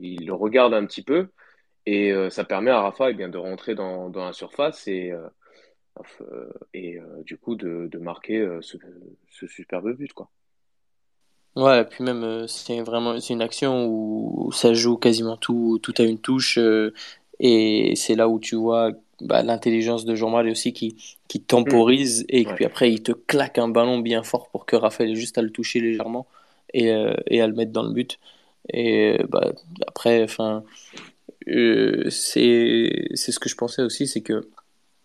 [0.00, 1.28] il, le regarde un petit peu
[1.86, 5.12] et ça permet à Rafa eh bien, de rentrer dans, dans la surface et,
[6.74, 8.76] et du coup de, de marquer ce,
[9.30, 10.12] ce superbe but.
[10.12, 10.28] Quoi.
[11.56, 16.04] Ouais, puis même, euh, c'est vraiment une action où ça joue quasiment tout, tout à
[16.04, 16.58] une touche.
[16.58, 16.94] euh,
[17.40, 20.96] et c'est là où tu vois bah, l'intelligence de Jean-Marie aussi qui,
[21.28, 22.54] qui temporise et Ouais.
[22.54, 25.42] puis après il te claque un ballon bien fort pour que Raphaël ait juste à
[25.42, 26.26] le toucher légèrement
[26.74, 28.18] et, euh, et à le mettre dans le but.
[28.72, 29.52] Et euh, bah,
[29.88, 30.62] après, enfin,
[31.48, 34.48] euh, c'est ce que je pensais aussi, c'est que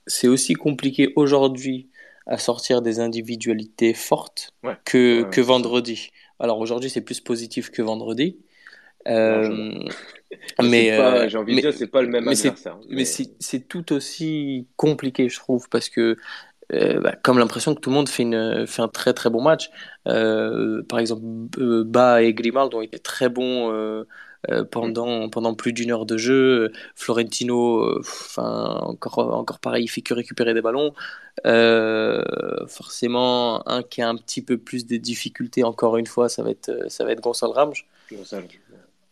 [0.08, 1.88] c'est aussi compliqué aujourd'hui
[2.28, 6.10] à sortir des individualités fortes Ouais, que, ouais, que vendredi.
[6.40, 8.38] Alors aujourd'hui, c'est plus positif que vendredi.
[9.08, 9.90] Euh, Mais
[10.62, 12.50] mais, c'est pas, euh, j'ai envie de mais, dire, c'est pas le même mais c'est,
[12.50, 12.78] adversaire.
[12.90, 16.18] mais Mais c'est, c'est tout aussi compliqué, je trouve, parce que,
[16.74, 19.42] euh, bah, comme l'impression que tout le monde fait, une, fait un très très bon
[19.42, 19.70] match.
[20.08, 21.24] Euh, par exemple,
[21.60, 24.06] euh, Ba et Grimaldo ont été très bons euh,
[24.72, 26.72] pendant, pendant plus d'une heure de jeu.
[26.96, 30.94] Florentino, enfin, encore, encore pareil, il fait que récupérer des ballons.
[32.68, 36.52] Forcément, un qui a un petit peu plus de difficultés, encore une fois, ça va
[36.52, 37.22] être, ça va être.
[37.22, 38.48] Gonçalo.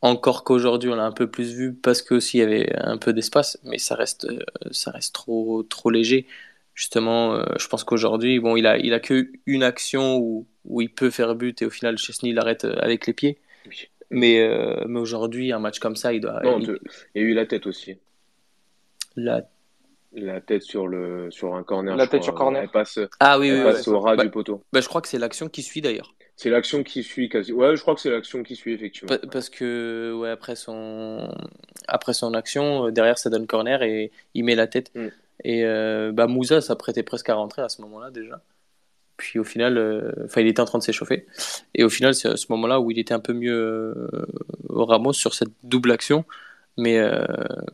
[0.05, 2.97] Encore qu'aujourd'hui, on l'a un peu plus vu parce que aussi il y avait un
[2.97, 4.39] peu d'espace, mais ça reste, euh,
[4.71, 6.27] ça reste trop, trop léger.
[6.75, 10.81] Justement, euh, je pense qu'aujourd'hui, bon, il a, il a que une action où, où
[10.81, 13.37] il peut faire but et au final, Chesney l'arrête euh, avec les pieds.
[13.65, 13.87] Oui.
[14.09, 16.77] Mais, euh, mais aujourd'hui, un match comme ça, il doit, Non, il-
[17.15, 17.97] y a eu la tête aussi.
[19.15, 19.47] la-
[20.15, 22.23] La tête sur le sur un corner, La tête crois.
[22.23, 22.61] sur corner.
[22.63, 24.61] Elle passe, Ah oui, elle oui, passe au ras Bah, du poteau.
[24.73, 26.13] bah, je crois que c'est l'action qui suit d'ailleurs.
[26.35, 27.53] C'est l'action qui suit quasi.
[27.53, 29.07] Ouais, je crois que c'est l'action qui suit effectivement.
[29.17, 31.29] Pa- Parce que ouais, après, son,
[31.87, 34.91] après son action, euh, derrière, ça donne corner et il met la tête.
[34.95, 35.07] Mm.
[35.43, 38.41] Et euh, bah, Moussa s'apprêtait presque à rentrer à ce moment-là déjà.
[39.17, 41.27] Puis au final, euh, enfin, il était en train de s'échauffer.
[41.75, 44.25] Et au final, c'est à ce moment-là où il était un peu mieux euh,
[44.69, 46.25] Ramos sur cette double action.
[46.75, 46.99] Mais,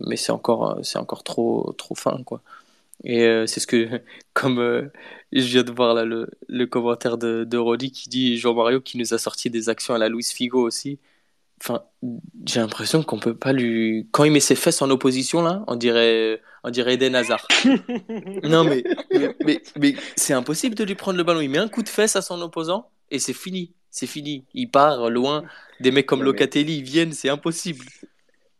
[0.01, 2.41] mais c'est encore, c'est encore trop, trop fin, quoi.
[3.03, 4.01] Et euh, c'est ce que,
[4.33, 4.89] comme euh,
[5.31, 8.97] je viens de voir là le, le commentaire de, de Rodi qui dit Jean-Mario qui
[8.97, 10.99] nous a sorti des actions à la Luis Figo aussi.
[11.61, 11.83] Enfin,
[12.45, 14.07] j'ai l'impression qu'on peut pas lui.
[14.11, 17.47] Quand il met ses fesses en opposition là, on dirait, on dirait Eden Hazard.
[18.43, 21.41] Non mais, mais, mais, mais c'est impossible de lui prendre le ballon.
[21.41, 23.73] Il met un coup de fesse à son opposant et c'est fini.
[23.91, 24.45] C'est fini.
[24.53, 25.43] Il part loin.
[25.79, 27.85] Des mecs comme Locatelli, ils viennent, c'est impossible.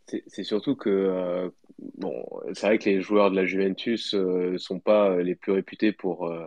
[0.06, 1.50] C'est c'est surtout que euh,
[1.98, 2.24] bon,
[2.54, 6.26] c'est vrai que les joueurs de la Juventus euh, sont pas les plus réputés pour
[6.28, 6.46] euh,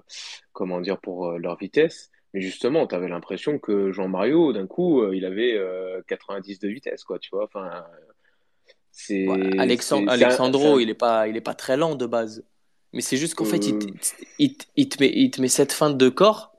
[0.54, 2.12] comment dire pour euh, leur vitesse.
[2.34, 6.68] Mais justement, tu avais l'impression que Jean-Mario, d'un coup, euh, il avait euh, 90 de
[6.68, 7.44] vitesse, quoi, tu vois.
[7.46, 7.86] Enfin,
[8.92, 12.44] c'est Ouais, Alexand- Alexandro, un- il est pas, il est pas très lent de base.
[12.92, 14.24] Mais c'est juste qu'en fait, il, te- Euh.
[14.40, 16.54] il, te- il te met, il te met cette feinte de corps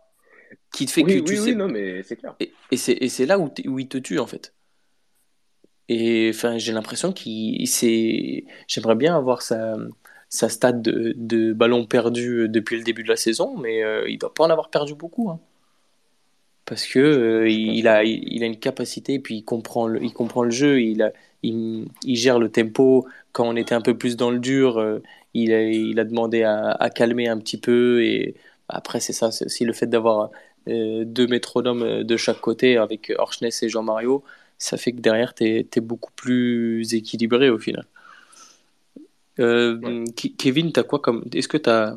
[0.72, 1.50] qui te fait Oui, que tu oui, sais.
[1.50, 2.34] oui, non, mais c'est clair.
[2.40, 4.52] Et, et c'est, et c'est là où il te tue, en fait.
[5.88, 8.44] Et enfin, j'ai l'impression qu'il c'est.
[8.68, 9.76] J'aimerais bien avoir sa,
[10.28, 14.18] sa stade de, de ballon perdu depuis le début de la saison, mais euh, il
[14.18, 15.30] doit pas en avoir perdu beaucoup.
[15.30, 15.40] hein.
[16.66, 20.42] Parce que euh, il a, il a une capacité, puis il comprend le, il comprend
[20.44, 21.12] le jeu, il, a,
[21.42, 23.06] il, il gère le tempo.
[23.32, 25.02] Quand on était un peu plus dans le dur, euh,
[25.34, 28.02] il a, il a demandé à, à calmer un petit peu.
[28.02, 28.34] Et
[28.68, 30.30] après, c'est ça, c'est aussi le fait d'avoir
[30.68, 34.24] euh, deux métronomes de chaque côté avec Orchnes et Jean-Mario,
[34.58, 37.86] ça fait que derrière, tu es, beaucoup plus équilibré au final.
[39.40, 40.04] Euh, Ouais.
[40.38, 41.24] Kevin, t'as quoi comme.
[41.34, 41.96] Est-ce que tu as,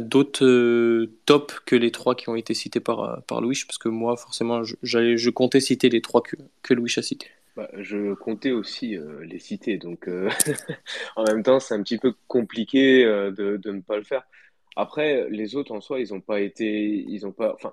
[0.00, 3.58] d'autres euh, tops que les trois qui ont été cités par, euh, par Louis?
[3.66, 7.30] Parce que moi, forcément, je, je comptais citer les trois que, que Louis a cités.
[7.56, 10.08] Bah, je comptais aussi euh, les citer, donc
[11.16, 14.22] en même temps, c'est un petit peu compliqué de, de ne pas le faire.
[14.76, 17.72] Après, les autres en soi, ils ont pas été, ils ont pas, enfin,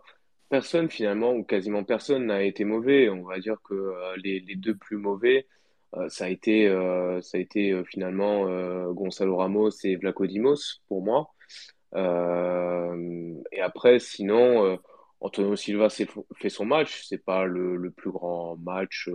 [0.49, 3.09] personne finalement ou quasiment personne n'a été mauvais.
[3.09, 5.47] On va dire que euh, les, les deux plus mauvais,
[5.95, 7.21] euh, ça a été, euh,
[7.85, 8.45] finalement
[8.93, 11.31] Gonzalo Ramos et Vlaco Dimos pour moi.
[13.51, 14.77] Et après, sinon,
[15.21, 17.05] Antonio Silva fait son match.
[17.07, 19.09] C'est pas le, plus grand match.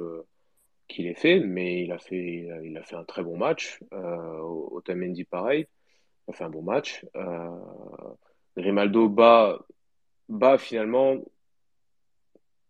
[0.89, 3.81] qu'il ait fait, mais il a fait, il fait un très bon match.
[3.93, 5.67] Otamendi, pareil,
[6.27, 7.05] il a fait un bon match.
[8.57, 9.59] Grimaldo bat,
[10.31, 11.19] bat finalement.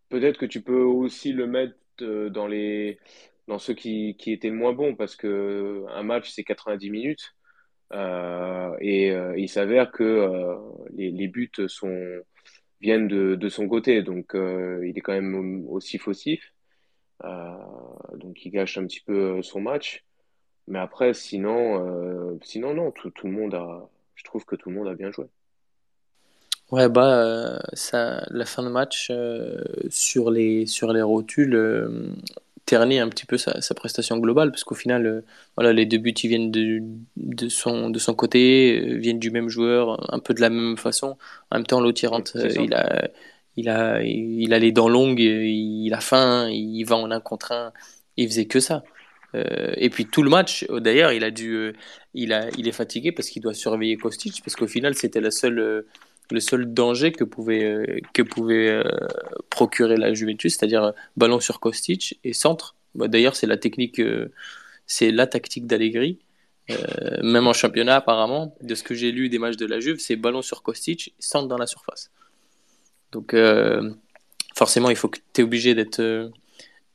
[0.08, 2.98] Peut-être que tu peux aussi le mettre euh, dans les,
[3.48, 7.34] dans ceux qui, qui étaient moins bons, parce que un match c'est 90 minutes.
[7.92, 10.56] Euh, et euh, il s'avère que
[10.92, 12.22] les, les buts sont,
[12.80, 16.52] viennent de, de son côté, donc il est quand même aussi faussif.
[17.22, 20.04] Donc il gâche un petit peu son match.
[20.68, 24.76] Mais après, sinon, sinon non, tout, tout le monde a, je trouve que tout le
[24.76, 25.26] monde a bien joué.
[26.70, 29.60] Ouais, bah, euh, ça, la fin de match euh,
[29.90, 32.12] sur les, sur les rotules euh,
[32.64, 35.22] ternit un petit peu sa, sa prestation globale, parce qu'au final, euh,
[35.56, 36.80] voilà, les deux buts ils viennent de,
[37.16, 41.18] de son, de son côté, viennent du même joueur, un peu de la même façon.
[41.50, 43.08] En même temps, l'autre il a,
[43.56, 47.50] il a, il a les dents longues, il a faim, il va en un contre
[47.52, 47.72] un,
[48.16, 48.84] il faisait que ça.
[49.34, 51.72] Euh, et puis tout le match, d'ailleurs, il a dû, euh,
[52.14, 55.30] il a, il est fatigué parce qu'il doit surveiller Kostic, parce qu'au final, c'était la
[55.30, 55.82] seule, euh,
[56.30, 58.84] le seul danger que pouvait, euh, que pouvait euh,
[59.50, 62.76] procurer la Juventus, c'est-à-dire euh, ballon sur Kostic et centre.
[62.94, 64.00] Bah, d'ailleurs, c'est la technique,
[64.86, 66.18] c'est la tactique d'Allegri,
[67.22, 68.54] même en championnat apparemment.
[68.62, 71.48] De ce que j'ai lu des matchs de la Juve, c'est ballon sur Kostic, centre
[71.48, 72.10] dans la surface.
[73.12, 73.34] Donc
[74.54, 76.30] forcément, il faut que tu es obligé d'être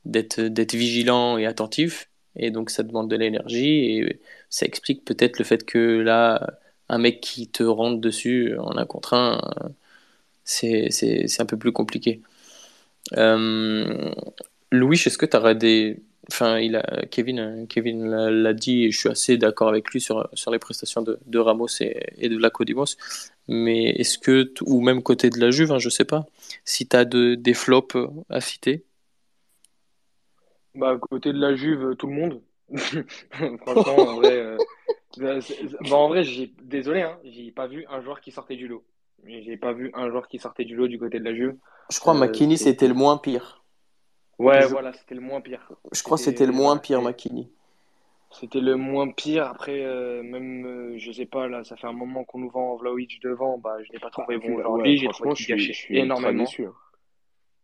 [0.04, 4.20] d'être vigilant et attentif et donc ça demande de l'énergie et
[4.50, 6.58] ça explique peut-être le fait que là
[6.88, 9.40] un mec qui te rentre dessus en un contre un
[10.64, 12.22] euh, c'est un peu plus compliqué.
[13.16, 14.12] Euh,
[14.72, 18.90] Louis est-ce que tu aurais des enfin il a Kevin euh, Kevin l'a dit et
[18.90, 22.36] je suis assez d'accord avec lui sur sur les prestations de, de Ramos et, de
[22.36, 22.96] Lacodimos
[23.46, 26.26] mais est-ce que ou même côté de la Juve hein, je sais pas
[26.64, 27.96] si tu as de, des flops
[28.28, 28.84] à citer?
[30.76, 32.42] Bah, côté de la Juve, tout le monde.
[33.60, 34.60] Franchement, en vrai, euh,
[35.20, 35.40] euh,
[35.88, 38.84] bah, en vrai, j'ai, désolé, hein, j'ai pas vu un joueur qui sortait du lot.
[39.24, 41.56] J'ai pas vu un joueur qui sortait du lot du côté de la Juve.
[41.90, 43.64] Je crois Euh, McKinney c'était le moins pire.
[44.38, 45.68] ouais, Je, voilà, c'était le moins pire.
[45.92, 47.50] je crois que c'était le moins pire McKinney.
[48.30, 49.46] c'était le moins pire.
[49.46, 52.76] Après, euh, même, euh, je sais pas, là, ça fait un moment qu'on nous vend
[52.76, 53.58] Vlahovic devant.
[53.58, 54.98] Bah, je l'ai pas Bah, trouvé bon ouais, aujourd'hui.
[54.98, 56.32] J'ai trouvé franchement, je qu'il suis, je énormément.
[56.32, 56.66] déçu.
[56.66, 56.74] hein.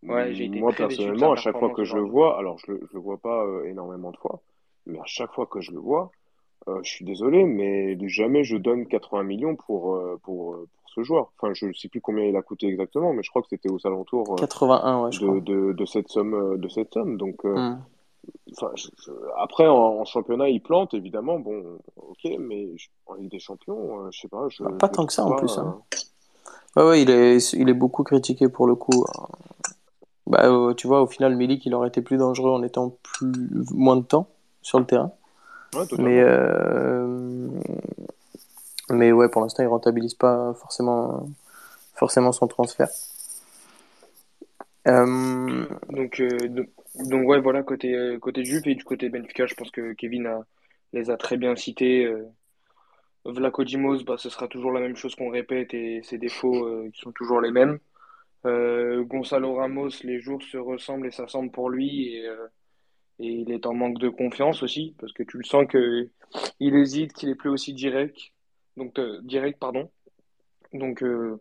[0.07, 2.59] Ouais, j'ai été Moi, très déçu personnellement, à chaque fois que je le vois, alors
[2.59, 4.43] je le, je le vois pas euh, énormément de fois,
[4.87, 6.11] mais à chaque fois que je le vois,
[6.69, 10.91] euh, je suis désolé, mais jamais je donne 80 millions pour, euh, pour, euh, pour
[10.91, 11.33] ce joueur.
[11.39, 13.85] Enfin, je sais plus combien il a coûté exactement, mais je crois que c'était aux
[13.87, 15.41] alentours euh, 81, ouais, je de, crois.
[15.41, 17.17] de, de cette somme, de cette somme.
[17.17, 23.15] Donc, je- je- après, en, en championnat, il plante, évidemment, bon, ok, mais je- en
[23.15, 25.59] Ligue des Champions, je sais pas, Bah, pas tant que ça en plus.
[25.59, 25.79] Hein.
[25.79, 25.97] euh,
[26.75, 29.05] Ouais, ouais, il est, il est beaucoup critiqué pour le coup.
[30.27, 33.51] Bah, euh, tu vois, au final, Milik, il aurait été plus dangereux en étant plus,
[33.73, 34.29] moins de temps
[34.63, 35.13] sur le terrain.
[35.75, 37.49] Ouais, Mais, euh,
[38.91, 41.29] mais ouais, pour l'instant, il rentabilise pas forcément,
[41.95, 42.89] forcément son transfert.
[44.89, 46.69] Euh, Donc, euh, donc,
[47.07, 50.45] donc ouais, voilà, côté, côté Juve et du côté Benfica, je pense que Kevin a,
[50.93, 52.05] les a très bien cités.
[52.05, 52.27] Euh,
[53.25, 57.01] Vlaco Dimos, bah, ce sera toujours la même chose qu'on répète et ses défauts qui
[57.01, 57.79] sont toujours les mêmes.
[58.45, 62.29] Gonzalo Ramos, les jours se ressemblent et s'assemblent pour lui et,
[63.23, 66.11] et il est en manque de confiance aussi parce que tu le sens que
[66.61, 68.19] il hésite, qu'il est plus aussi direct.
[68.77, 69.91] Donc, euh, direct, pardon.
[70.73, 71.41] Donc, euh,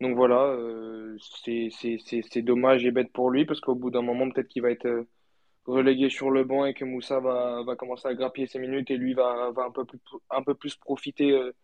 [0.00, 4.48] donc voilà, euh, c'est, dommage et bête pour lui parce qu'au bout d'un moment, peut-être
[4.48, 5.06] qu'il va être
[5.66, 8.96] relégué sur le banc et que Moussa va, va commencer à grappiller ses minutes et
[8.96, 10.00] lui va, va un peu plus,
[10.30, 11.54] un peu plus profiter de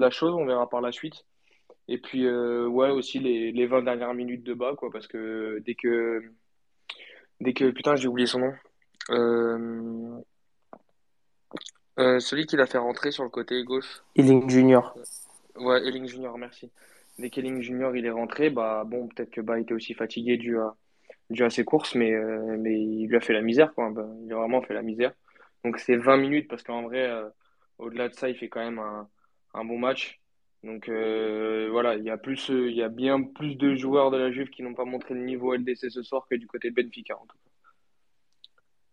[0.00, 0.34] la chose.
[0.34, 1.24] On verra par la suite.
[1.88, 5.74] Et puis, ouais, aussi les, les 20 dernières minutes de bas, quoi, parce que dès
[5.74, 6.22] que,
[7.40, 8.52] dès que, putain, j'ai oublié son nom.
[9.10, 10.20] Euh,
[11.98, 14.02] euh, celui qui l'a fait rentrer sur le côté gauche.
[14.16, 14.96] Ealing Junior.
[15.56, 16.70] Ouais, Elling Junior, merci.
[17.18, 20.36] Dès qu'Elling Junior il est rentré, bah bon, peut-être que bah il était aussi fatigué
[20.36, 20.74] dû à,
[21.30, 23.90] dû à ses courses, mais, euh, mais il lui a fait la misère, quoi.
[23.90, 25.12] Bah, il a vraiment fait la misère.
[25.64, 27.28] Donc c'est 20 minutes parce qu'en vrai, euh,
[27.78, 29.08] au-delà de ça, il fait quand même un,
[29.54, 30.20] un bon match.
[30.64, 34.32] Donc voilà, il y a plus, il y a bien plus de joueurs de la
[34.32, 37.16] Juve qui n'ont pas montré le niveau LDC ce soir que du côté de Benfica,
[37.16, 37.36] en tout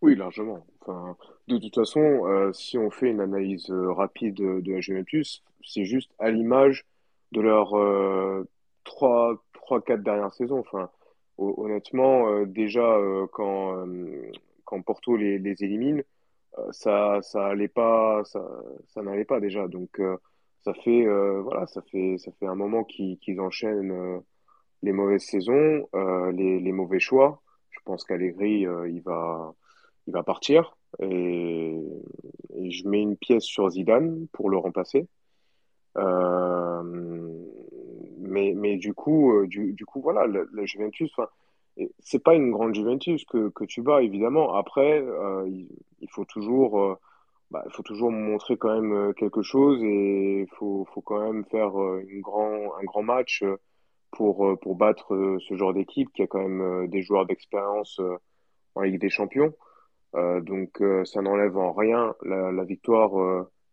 [0.01, 0.65] Oui, largement.
[0.81, 1.15] Enfin,
[1.47, 5.85] de toute façon, euh, si on fait une analyse euh, rapide de, la Juventus, c'est
[5.85, 6.85] juste à l'image
[7.33, 8.43] de leurs euh,
[8.83, 10.59] trois, trois, quatre dernières saisons.
[10.59, 10.89] Enfin,
[11.37, 12.97] ho- honnêtement, euh, déjà
[13.31, 13.85] quand
[14.65, 16.03] quand Porto les, les élimine,
[16.71, 18.41] ça ça allait pas, ça
[18.89, 19.67] ça n'allait pas déjà.
[19.67, 20.01] Donc
[20.63, 21.05] ça fait
[21.41, 24.21] voilà, ça fait ça fait un moment qu'ils qu'ils enchaînent
[24.83, 25.87] les mauvaises saisons,
[26.33, 27.41] les, les mauvais choix.
[27.71, 29.53] Je pense qu'Allegri, euh, il va
[30.11, 31.79] il va partir et,
[32.69, 35.07] je mets une pièce sur Zidane pour le remplacer.
[35.97, 36.83] Euh,
[38.19, 41.11] mais, mais du coup, euh, du, du coup, voilà, la, la Juventus,
[41.99, 44.53] c'est pas une grande Juventus que, que tu bats, évidemment.
[44.53, 45.49] Après, euh,
[45.99, 46.97] il, faut toujours,
[47.49, 51.71] bah, faut toujours montrer quand même quelque chose et il faut, faut quand même faire
[52.07, 53.43] une grand, un grand match
[54.11, 57.99] pour, pour battre ce genre d'équipe qui a quand même des joueurs d'expérience
[58.75, 59.53] en Ligue des Champions.
[60.13, 63.11] Donc ça n'enlève en rien la, la victoire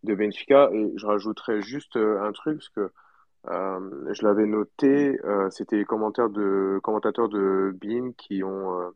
[0.04, 0.70] de Benfica.
[0.72, 2.92] Et je rajouterais juste un truc, parce que
[3.44, 5.18] je l'avais noté,
[5.50, 8.92] c'était les commentaires de, commentateurs de BIN qui ont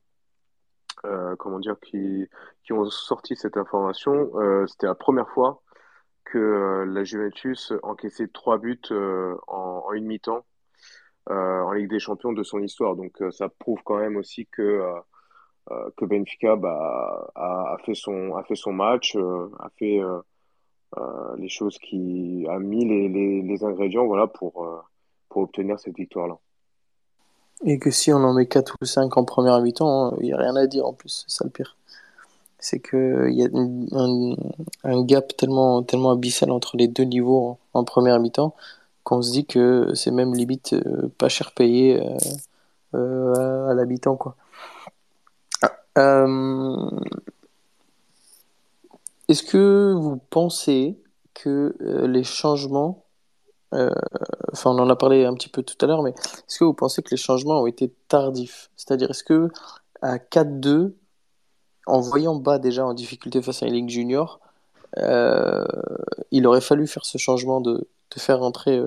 [1.05, 2.29] euh, comment dire, qui,
[2.63, 4.31] qui ont sorti cette information.
[4.37, 5.63] Euh, c'était la première fois
[6.25, 10.47] que euh, la Juventus encaissait trois buts en, en, une mi-temps
[11.27, 12.97] en Ligue des Champions de son histoire.
[12.97, 14.83] Donc ça prouve quand même aussi que
[15.97, 20.01] que Benfica bah, a, fait son match, a fait
[21.39, 24.67] les choses qui a mis les, ingrédients voilà pour
[25.29, 26.37] pour obtenir cette victoire là.
[27.65, 30.37] Et que si on en met 4 ou 5 en première mi-temps, il n'y a
[30.37, 31.77] rien à dire en plus, c'est ça le pire.
[32.59, 33.49] C'est qu'il y a
[34.85, 38.55] un, gap tellement, tellement abyssal entre les deux niveaux en, première mi-temps
[39.05, 42.17] qu'on se dit que c'est même limite euh, pas cher payé euh,
[42.95, 44.17] euh, à, l'habitant.
[44.17, 44.37] Quoi.
[45.97, 46.93] Est-ce
[49.43, 50.99] que vous pensez
[51.35, 51.75] que
[52.07, 53.03] les changements
[53.75, 53.91] euh,
[54.53, 56.75] enfin, on en a parlé un petit peu tout à l'heure, mais est-ce que vous
[56.75, 58.71] pensez que les changements ont été tardifs?
[58.77, 59.49] C'est-à-dire, est-ce que
[60.03, 60.95] à 4-2,
[61.87, 64.41] en voyant bas déjà en difficulté face à une junior,
[64.99, 65.65] euh,
[66.31, 68.81] il aurait fallu faire ce changement de, de faire rentrer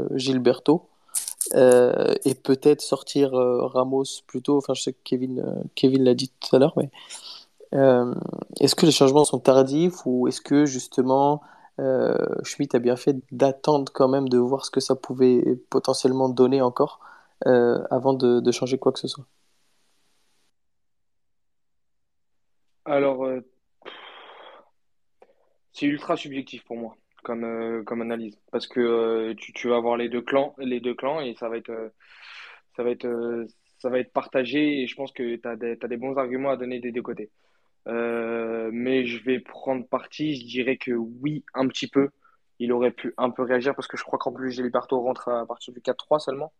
[1.53, 4.57] euh, et peut-être sortir Ramos plutôt.
[4.57, 6.89] Enfin, je sais que Kevin, Kevin l'a dit tout à l'heure, mais
[8.59, 11.41] est-ce que les changements sont tardifs ou est-ce que justement
[11.79, 16.29] euh, Schmitt a bien fait d'attendre quand même de voir ce que ça pouvait potentiellement
[16.29, 16.99] donner encore
[17.47, 19.25] euh, avant de, changer quoi que ce soit?
[22.85, 23.41] Alors, euh,
[25.73, 30.21] c'est ultra subjectif pour moi comme, comme analyse parce que tu, vas avoir les deux
[30.21, 31.91] clans, les deux clans et ça va être,
[32.75, 33.45] ça va être,
[33.79, 36.57] ça va être partagé et je pense que tu as, as, des bons arguments à
[36.57, 37.29] donner des deux côtés.
[37.87, 40.35] Euh, mais je vais prendre parti.
[40.35, 42.09] Je dirais que oui, un petit peu.
[42.57, 45.45] Il aurait pu un peu réagir parce que je crois qu'en plus Gilberto rentre à
[45.45, 46.53] partir du 4-3 seulement.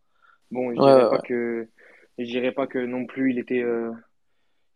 [0.51, 1.67] Bon, je dirais pas que
[2.17, 3.61] je dirais pas que non plus il était.
[3.61, 3.91] Euh,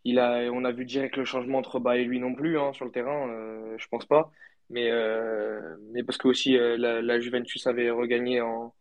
[0.04, 2.72] il a, on a vu direct le changement entre Bas et lui non plus hein,
[2.72, 3.28] sur le terrain.
[3.28, 4.32] Euh, je pense pas.
[4.70, 4.90] Mais
[5.92, 8.74] mais parce que aussi la, la, Juventus avait regagné en,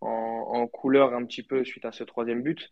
[0.00, 2.70] en, en couleur un petit peu suite à ce troisième but.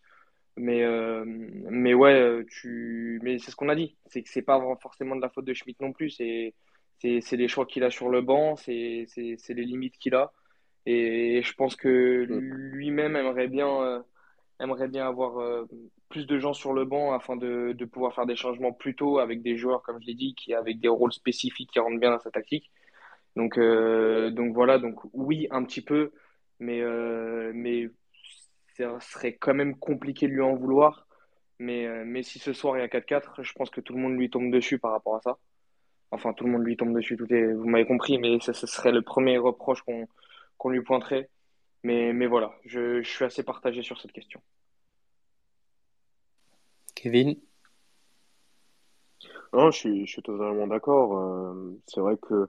[0.58, 3.20] Mais, euh, mais ouais, euh, tu...
[3.22, 3.96] mais c'est ce qu'on a dit.
[4.06, 6.10] C'est que c'est pas forcément de la faute de Schmidt non plus.
[6.10, 6.54] C'est,
[6.98, 10.14] c'est, c'est les choix qu'il a sur le banc, c'est, c'est, c'est les limites qu'il
[10.14, 10.32] a.
[10.86, 14.00] Et je pense que lui-même aimerait bien, euh,
[14.60, 15.66] aimerait bien avoir
[16.08, 19.18] plus de gens sur le banc afin de, de pouvoir faire des changements plus tôt
[19.18, 22.10] avec des joueurs, comme je l'ai dit, qui avec des rôles spécifiques qui rentrent bien
[22.10, 22.70] dans sa tactique.
[23.36, 26.12] Donc, donc voilà, donc oui, un petit peu,
[26.58, 26.82] mais,
[27.52, 27.88] mais
[28.78, 31.06] ce serait quand même compliqué de lui en vouloir.
[31.58, 34.00] Mais, euh, mais si ce soir il y a 4-4, je pense que tout le
[34.00, 35.38] monde lui tombe dessus par rapport à ça.
[36.10, 38.92] Enfin, tout le monde lui tombe dessus, tout est, vous m'avez compris, mais ce serait
[38.92, 39.82] le premier reproche
[40.56, 41.28] qu'on lui pointerait.
[41.82, 44.40] Mais, mais voilà, je, je, suis assez partagé sur cette question.
[46.94, 47.36] Kevin?
[49.52, 51.18] Non, je suis, je suis totalement d'accord.
[51.18, 52.48] Euh, c'est vrai que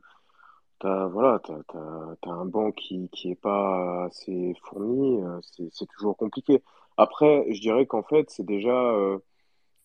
[0.80, 5.68] T'as, voilà, t'as, t'as, t'as un banc qui, qui est pas assez fourni, euh, c'est,
[5.74, 6.64] c'est toujours compliqué.
[6.96, 9.20] Après, je dirais qu'en fait, c'est déjà euh,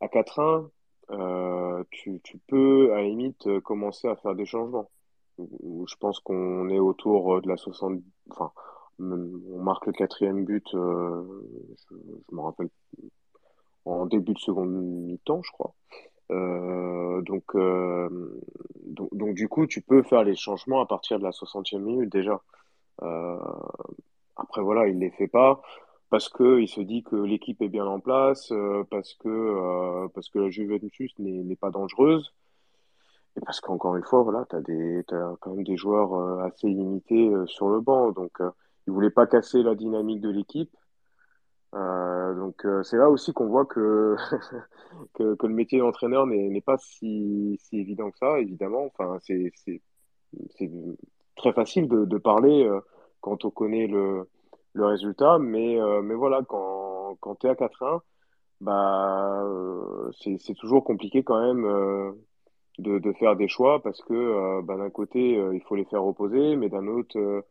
[0.01, 0.70] à 4-1,
[1.11, 4.88] euh, tu, tu peux à la limite commencer à faire des changements.
[5.38, 8.53] Je pense qu'on est autour de la 60, enfin,
[8.99, 11.22] on marque le quatrième but, euh,
[11.90, 11.97] je,
[12.30, 12.68] je me rappelle,
[13.84, 15.74] en début de seconde mi-temps, je crois.
[16.30, 18.09] Euh, donc, euh,
[18.86, 22.11] donc, donc, du coup, tu peux faire les changements à partir de la 60e minute
[22.11, 22.40] déjà.
[24.36, 25.61] Après, voilà, il les fait pas
[26.11, 28.53] parce que il se dit que l'équipe est bien en place,
[28.90, 32.32] parce que parce que la Juventus n'est pas dangereuse,
[33.36, 37.32] et parce qu'encore une fois, voilà, t'as des t'as quand même des joueurs assez limités
[37.47, 38.40] sur le banc, donc
[38.87, 40.74] il voulait pas casser la dynamique de l'équipe.
[41.74, 44.14] Euh, donc euh, c'est là aussi qu'on voit que,
[45.14, 48.87] que, que, le métier d'entraîneur n'est pas si, si évident que ça, évidemment.
[48.87, 49.53] Enfin, c'est
[51.37, 52.80] très facile de, de parler euh,
[53.20, 54.28] quand on connaît le,
[54.74, 58.01] le résultat, mais, euh, mais voilà, quand, quand tu es à 4-1,
[58.61, 59.45] bah,
[60.20, 62.14] c'est toujours compliqué quand même
[62.78, 66.57] de, de faire des choix parce que bah, d'un côté, il faut les faire reposer,
[66.57, 67.45] mais d'un autre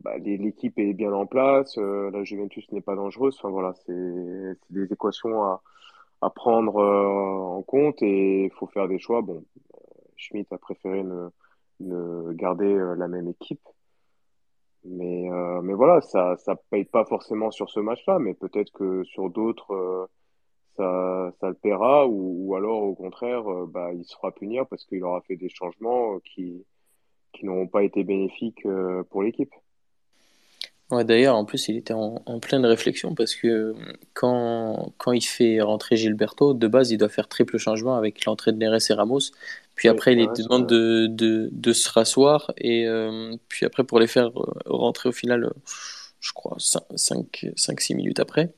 [0.00, 3.36] bah, l'équipe est bien en place, euh, la Juventus n'est pas dangereuse.
[3.38, 5.62] Enfin voilà, c'est des équations à,
[6.22, 9.22] à prendre euh, en compte et il faut faire des choix.
[9.22, 9.44] Bon,
[10.16, 11.28] Schmidt a préféré ne,
[11.80, 13.66] ne garder euh, la même équipe.
[14.84, 15.28] Mais,
[15.62, 20.08] mais voilà, ça ça paye pas forcément sur ce match-là, mais peut-être que sur d'autres,
[20.76, 24.66] ça, ça le paiera ou, ou alors au contraire, euh, bah, il se fera punir
[24.66, 26.64] parce qu'il aura fait des changements qui,
[27.32, 29.52] qui n'auront pas été bénéfiques euh, pour l'équipe.
[30.90, 33.74] Ouais, d'ailleurs, en plus, il était en, en, pleine réflexion parce que
[34.12, 38.50] quand, quand il fait rentrer Gilberto, de base, il doit faire triple changement avec l'entrée
[38.50, 39.20] de Neres et Ramos.
[39.76, 42.52] Puis après, il lui demande de, de, de, se rasseoir.
[42.58, 44.30] Et euh, puis après, pour les faire
[44.66, 45.52] rentrer au final,
[46.20, 48.50] je crois, 5-6 minutes après.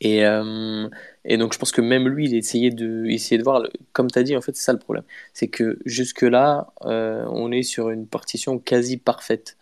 [0.00, 0.88] Et, euh,
[1.24, 3.62] et, donc, je pense que même lui, il essayait de, essayer de voir,
[3.92, 5.04] comme tu as dit, en fait, c'est ça le problème.
[5.32, 9.56] C'est que jusque-là, euh, on est sur une partition quasi parfaite.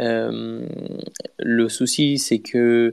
[0.00, 0.66] Euh,
[1.38, 2.92] le souci, c'est que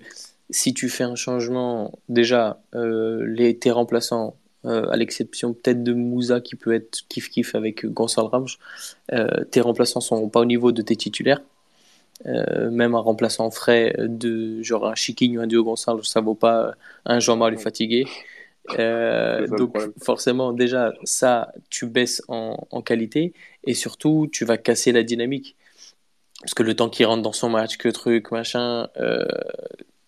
[0.50, 4.36] si tu fais un changement, déjà, euh, les, tes remplaçants,
[4.66, 8.58] euh, à l'exception peut-être de Moussa qui peut être kiff-kiff avec Gonçalo Ramos,
[9.52, 11.42] tes remplaçants sont pas au niveau de tes titulaires.
[12.26, 16.74] Même un remplaçant frais de genre un Chiquinho ou un Diogo Gonçalves, ça vaut pas
[17.06, 18.06] un Jean-Marie fatigué.
[18.78, 23.34] Euh, donc forcément déjà ça tu baisses en, en, qualité
[23.64, 25.56] et surtout tu vas casser la dynamique
[26.42, 29.26] parce que le temps qu'il rentre dans son match que truc machin euh,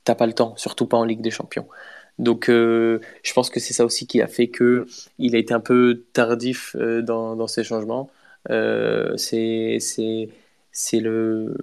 [0.03, 1.67] t'as pas le temps surtout pas en Ligue des Champions
[2.19, 4.85] donc euh, je pense que c'est ça aussi qui a fait que
[5.17, 8.09] il a été un peu tardif euh, dans, dans ses changements
[9.17, 9.77] c'est
[10.71, 11.55] c'est le,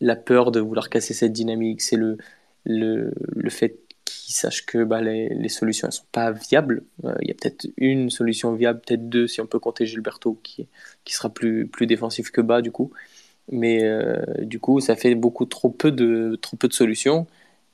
[0.00, 2.18] la peur de vouloir casser cette dynamique, c'est le,
[2.64, 6.84] le, le fait qu'ils sachent que bah, les, solutions ne sont pas viables.
[7.04, 10.38] Euh, il y a peut-être une solution viable, peut-être deux si on peut compter Gilberto
[10.42, 10.68] qui,
[11.04, 12.92] qui sera plus, plus défensif que bas du coup.
[13.50, 17.26] Mais euh, du coup, ça fait beaucoup trop peu de, trop peu de solutions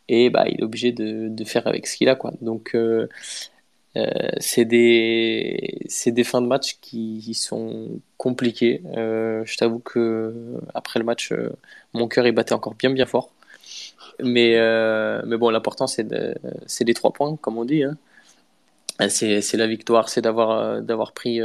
[0.09, 2.17] et bah, il est obligé de, de faire avec ce qu'il a.
[2.17, 2.33] Quoi.
[2.43, 3.09] Donc euh,
[3.97, 4.09] euh,
[4.39, 8.83] c'est des, des fins de match qui, sont compliquées.
[8.95, 11.33] Je t'avoue que après le match,
[11.93, 13.31] mon cœur est battait encore bien bien fort.
[14.23, 14.57] Mais,
[15.27, 16.35] mais bon, l'important c'est de,
[16.81, 17.83] les trois points, comme on dit.
[17.85, 17.97] Hein.
[19.09, 21.41] C'est la victoire, c'est d'avoir d'avoir pris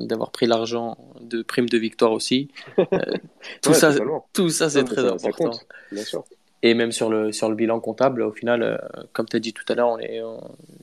[0.00, 2.50] d'avoir pris l'argent de prime de victoire aussi.
[3.62, 3.94] tout, ça,
[4.32, 5.52] tout ça, c'est très important.
[5.92, 6.24] bien sûr.
[6.62, 8.76] Et même sur le, sur le bilan comptable, au final, euh,
[9.12, 10.20] comme tu as dit tout à l'heure, on est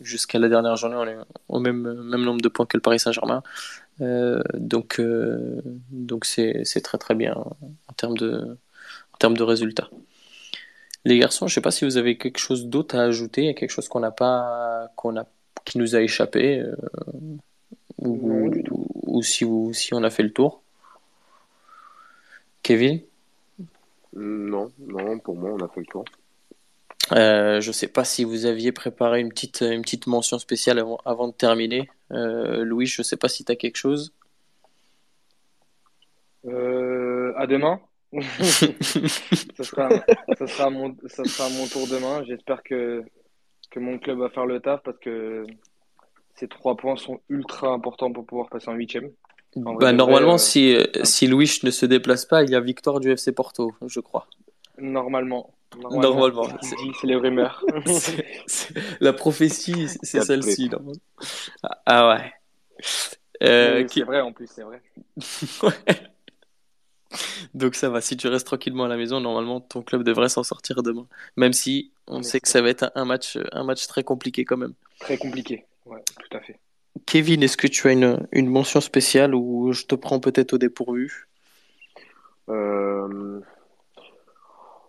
[0.02, 1.18] jusqu'à la dernière journée, on est
[1.50, 3.44] au même, même nombre de points que le Paris Saint-Germain.
[4.02, 5.62] Euh, donc, euh,
[5.92, 8.58] donc c'est, c'est très très bien en termes de,
[9.14, 9.90] en termes de résultats.
[11.04, 13.88] Les garçons, je sais pas si vous avez quelque chose d'autre à ajouter, quelque chose
[13.88, 15.28] qu'on n'a pas, qu'on a,
[15.66, 16.64] qui nous a échappé,
[17.98, 20.62] ou, ou, ou, si, vous, si on a fait le tour.
[22.64, 23.02] Kevin?
[24.16, 26.06] Non, non, pour moi, on a fait le tour.
[27.12, 30.80] Euh, je ne sais pas si vous aviez préparé une petite, une petite mention spéciale
[30.80, 31.90] avant, avant de terminer.
[32.12, 34.14] Euh, Louis, je ne sais pas si tu as quelque chose.
[36.46, 37.80] Euh, à demain.
[38.22, 39.90] ça, sera,
[40.38, 42.24] ça, sera mon, ça sera mon tour demain.
[42.26, 43.04] J'espère que,
[43.76, 45.46] que mon club va faire le taf parce que
[46.36, 49.12] ces trois points sont ultra importants pour pouvoir passer en huitième.
[49.58, 53.00] Bah, normalement, euh, si, euh, si Louis ne se déplace pas, il y a victoire
[53.02, 54.28] du FC Porto, je crois.
[54.78, 55.54] Normalement.
[55.78, 56.48] Normalement.
[56.62, 57.66] C'est les rumeurs.
[59.02, 60.70] La prophétie, c'est celle-ci.
[61.86, 62.34] Ah ouais.
[63.44, 64.82] Euh, c'est vrai en plus, c'est vrai.
[67.54, 70.44] Donc ça va, si tu restes tranquillement à la maison, normalement ton club devrait s'en
[70.44, 71.08] sortir demain.
[71.38, 74.58] Même si on sait que ça va être un match, un match très compliqué quand
[74.58, 74.74] même.
[75.00, 76.60] Très compliqué, ouais, tout à fait.
[77.06, 80.58] Kevin, est-ce que tu as une, une, mention spéciale ou je te prends peut-être au
[80.58, 81.28] dépourvu?
[82.50, 83.42] Euh...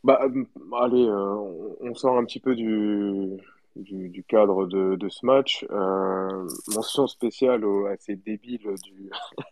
[0.05, 0.21] bah,
[0.81, 1.35] Allez, euh,
[1.81, 3.37] on sort un petit peu du,
[3.77, 5.67] du, du cadre de, de, ce match.
[5.71, 9.11] Euh, mention spéciale au, assez débile du,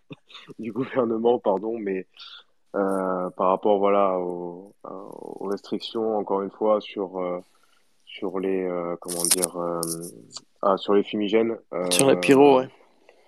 [0.58, 7.18] du gouvernement, pardon, mais euh, par rapport voilà, aux, aux, restrictions, encore une fois, sur
[7.18, 7.40] euh,
[8.04, 9.80] sur les euh, comment dire euh,
[10.62, 11.56] ah, sur les fumigènes.
[11.72, 12.68] Euh, sur la pyro, ouais.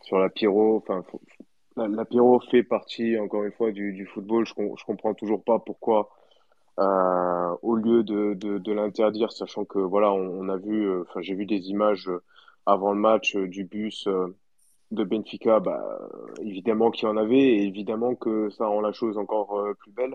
[0.03, 1.05] Sur la pyro, enfin
[1.77, 4.47] la, la, pyro fait partie encore une fois du, du football.
[4.47, 6.11] Je, je comprends toujours pas pourquoi
[6.79, 11.35] au lieu de, de, de l'interdire, sachant que voilà on, on a vu, enfin j'ai
[11.35, 12.11] vu des images
[12.67, 14.07] avant le match du bus
[14.91, 15.83] de Benfica, bah,
[16.41, 20.15] évidemment qu'il y en avait, et évidemment que ça rend la chose encore plus belle.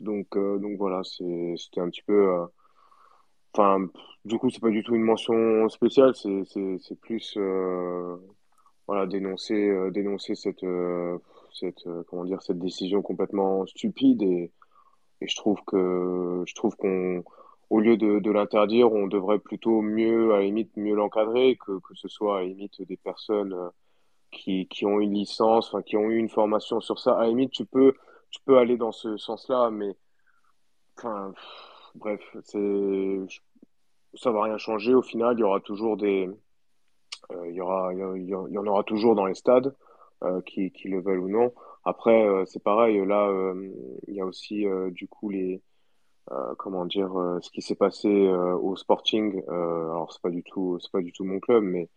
[0.00, 2.46] Donc, donc voilà, c'était un petit peu
[3.56, 3.88] Enfin,
[4.26, 8.16] du coup, c'est pas du tout une mention spéciale, c'est, plus euh,
[8.86, 11.16] voilà, dénoncer, euh, dénoncer cette, euh,
[11.54, 14.52] cette, euh, comment dire, cette décision complètement stupide et,
[15.22, 17.24] et je trouve que je trouve qu'on
[17.70, 22.08] au lieu de, l'interdire, on devrait plutôt mieux, à limite, mieux l'encadrer, que, que ce
[22.08, 23.70] soit à la limite des personnes euh,
[24.30, 27.16] qui, qui ont une licence, enfin, qui ont eu une formation sur ça.
[27.16, 27.94] À la limite, tu peux,
[28.30, 29.96] tu peux aller dans ce sens-là, mais
[30.98, 31.32] enfin,
[31.94, 33.18] bref, c'est,
[34.14, 34.94] ça va rien changer.
[34.94, 36.28] Au final, il y aura toujours des,
[37.44, 39.74] il y aura, il y, en aura toujours dans les stades,
[40.46, 41.52] qui, qui le veulent ou non.
[41.84, 43.04] Après, c'est pareil.
[43.06, 43.30] Là,
[44.08, 45.62] il y a aussi du coup les
[46.58, 49.42] comment dire ce qui s'est passé au Sporting.
[49.48, 51.88] alors c'est pas du tout, c'est pas du tout mon club, mais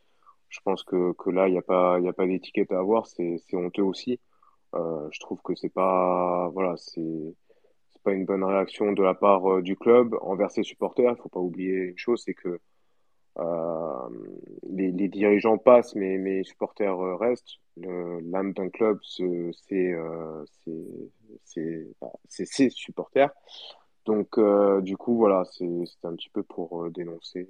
[0.49, 3.05] je pense que, que là, il n'y a pas, y a pas d'étiquette à avoir.
[3.07, 4.19] C'est, honteux aussi.
[4.75, 7.35] Euh, je trouve que c'est pas, voilà, c'est,
[8.03, 11.13] pas une bonne réaction de la part euh, du club envers ses supporters.
[11.17, 12.59] Il faut pas oublier une chose, c'est que
[13.39, 14.09] euh,
[14.63, 17.59] les, les, dirigeants passent, mais, mais supporters restent.
[17.77, 19.95] l'âme d'un club, c'est, c'est,
[22.01, 23.31] bah, ses supporters.
[24.05, 24.39] Donc,
[24.81, 25.65] du coup, voilà, c'est
[26.03, 27.47] un petit peu pour dénoncer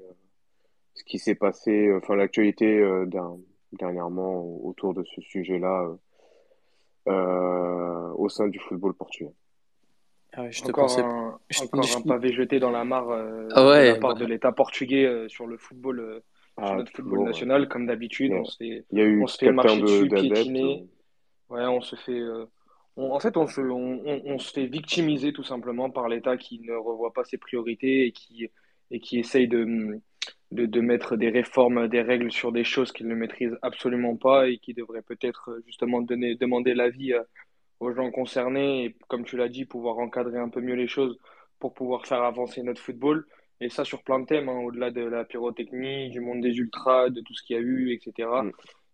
[1.00, 3.08] ce qui s'est passé, euh, enfin l'actualité euh,
[3.74, 5.89] dernièrement autour de ce sujet-là
[7.08, 9.32] euh, au sein du football portugais.
[10.34, 13.95] Ah je te encore un, encore un pavé jeté dans la mare ah de la
[13.95, 16.22] part de l'État portugais sur le football,
[16.58, 18.34] sur ah, notre football national, comme d'habitude.
[18.34, 20.88] On se fait, Il y a eu on se fait marcher dessus, piétiner.
[21.50, 22.22] Ouais, on se fait.
[22.95, 26.74] en fait, on se, on, on, se fait victimiser tout simplement par l'État qui ne
[26.74, 28.52] revoit pas ses priorités et qui,
[28.91, 30.00] et qui essaye de,
[30.52, 34.50] de, de, mettre des réformes, des règles sur des choses qu'ils ne maîtrisent absolument pas
[34.50, 37.22] et qui devraient peut-être euh, justement donner, demander l'avis euh,
[37.80, 41.18] aux gens concernés et, comme tu l'as dit, pouvoir encadrer un peu mieux les choses
[41.60, 43.26] pour pouvoir faire avancer notre football.
[43.62, 47.10] Et ça sur plein de thèmes, hein, au-delà de la pyrotechnie, du monde des ultras,
[47.10, 48.30] de tout ce qu'il y a eu, etc.
[48.43, 48.52] Mm.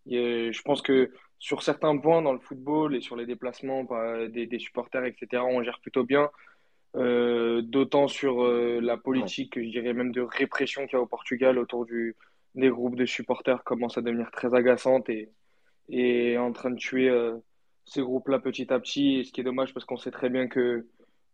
[0.08, 4.48] je pense que sur certains points dans le football et sur les déplacements bah, des,
[4.48, 6.32] des supporters, etc., on gère plutôt bien.
[6.96, 11.08] Euh, d'autant sur euh, la politique, je dirais même de répression qu'il y a au
[11.08, 12.16] Portugal autour du,
[12.56, 15.30] des groupes de supporters commence à devenir très agaçante et,
[15.90, 17.38] et en train de tuer euh,
[17.86, 19.20] ces groupes-là petit à petit.
[19.20, 20.88] Et ce qui est dommage parce qu'on sait très bien que,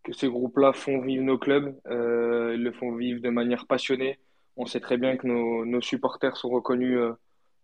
[0.03, 4.19] que ces groupes-là font vivre nos clubs, ils le font vivre de manière passionnée.
[4.57, 6.99] On sait très bien que nos, nos supporters sont reconnus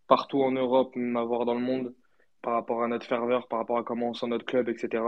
[0.08, 1.94] partout en Europe, même à voir dans le monde,
[2.48, 5.04] par rapport à notre ferveur, par rapport à comment on sent notre club, etc.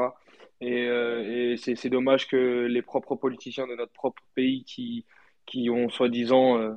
[0.60, 5.06] Et, euh, c'est dommage que les propres politiciens de notre propre pays qui,
[5.46, 6.74] qui ont soi-disant euh,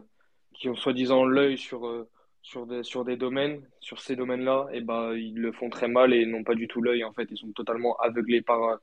[0.77, 2.09] soi-disant l'œil sur, euh,
[2.43, 6.15] sur, des, sur des domaines, sur ces domaines-là, et ben ils le font très mal
[6.15, 7.03] et n'ont pas du tout l'œil.
[7.03, 8.79] En fait, ils sont totalement aveuglés par,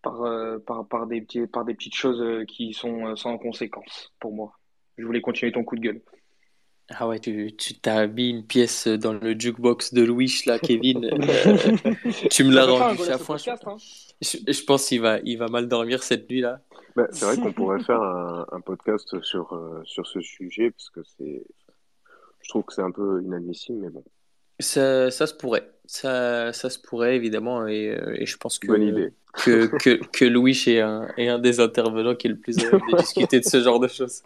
[0.00, 0.22] par,
[0.66, 4.58] par, par, des, petits, par des petites choses qui sont sans conséquence pour moi.
[4.96, 6.00] Je voulais continuer ton coup de gueule.
[6.90, 11.10] Ah ouais, tu, tu t'as mis une pièce dans le jukebox de Louis, là, Kevin.
[12.30, 13.36] tu me l'as rendu à fois.
[13.46, 13.76] Hein.
[14.22, 16.62] Je, je, pense qu'il va, il va mal dormir cette nuit-là.
[16.96, 20.88] Bah, c'est vrai qu'on pourrait faire un, un podcast sur, euh, sur ce sujet, parce
[20.90, 21.44] que c'est,
[22.40, 24.02] je trouve que c'est un peu inadmissible, mais bon.
[24.58, 25.70] Ça, ça se pourrait.
[25.84, 29.12] Ça, ça se pourrait, évidemment, et, euh, et je pense que, Bonne idée.
[29.34, 32.96] que, que, que Louis est un, est un des intervenants qui est le plus à
[32.96, 34.22] discuter de ce genre de choses.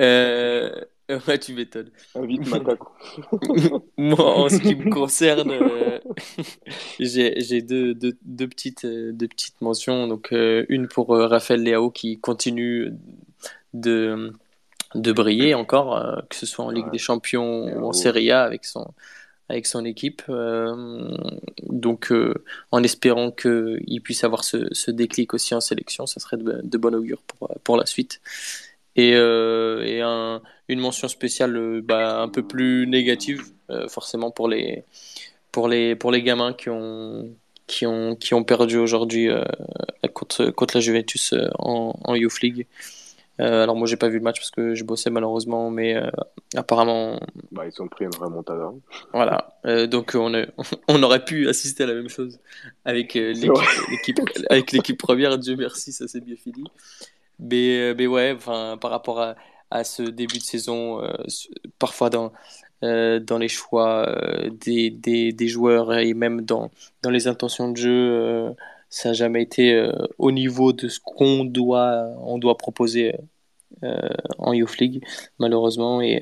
[0.00, 0.70] Euh,
[1.28, 1.90] Ouais, tu m'étonnes.
[2.14, 2.92] Invite Matako.
[3.96, 5.98] Moi, en ce qui me concerne, euh,
[7.00, 10.06] j'ai deux, deux, deux, petites, euh, deux petites mentions.
[10.06, 12.92] Donc, euh, une pour Raphaël Leao qui continue
[13.72, 14.32] de,
[14.94, 18.66] de briller encore, que ce soit en Ligue des Champions ou en Serie A avec
[18.66, 18.92] son,
[19.48, 20.22] avec son équipe.
[21.62, 22.12] donc,
[22.70, 26.78] en espérant qu'il puisse avoir ce, ce, déclic aussi en sélection, ça serait de, de
[26.78, 28.20] bon augure pour, pour la suite.
[28.98, 34.48] Et, et un une mention spéciale euh, bah, un peu plus négative, euh, forcément pour
[34.48, 34.84] les,
[35.50, 37.30] pour, les, pour les gamins qui ont,
[37.66, 39.42] qui ont, qui ont perdu aujourd'hui euh,
[40.12, 42.66] contre, contre la Juventus en, en Youth League.
[43.38, 45.94] alors moi j'ai pas vu le match parce que je bossais malheureusement, mais
[46.56, 47.20] apparemment.
[47.52, 48.72] Bah, ils ont pris une remontada.
[49.12, 50.32] Voilà, donc on,
[50.88, 52.40] on aurait pu assister à la même chose
[52.84, 54.18] avec l'équipe
[54.50, 55.38] avec l'équipe première.
[55.38, 56.64] Dieu merci, ça s'est bien fini.
[57.40, 59.36] Mais, mais ouais, enfin par rapport à,
[59.70, 61.12] à ce début de saison, euh,
[61.78, 62.32] parfois dans,
[62.84, 66.70] euh, dans les choix euh, des, des, des, joueurs et même dans,
[67.02, 68.54] dans les intentions de jeu.
[68.90, 73.14] ça n'a jamais été au niveau de ce qu'on doit, on doit proposer
[74.38, 75.04] en Youth League,
[75.38, 76.00] malheureusement.
[76.02, 76.20] Et,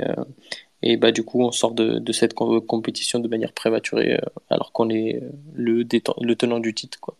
[0.82, 4.18] et bah, du coup, on sort de, de cette compétition de manière prématurée
[4.50, 5.22] alors qu'on est
[5.54, 5.84] le,
[6.20, 7.00] le tenant du titre.
[7.00, 7.16] Quoi.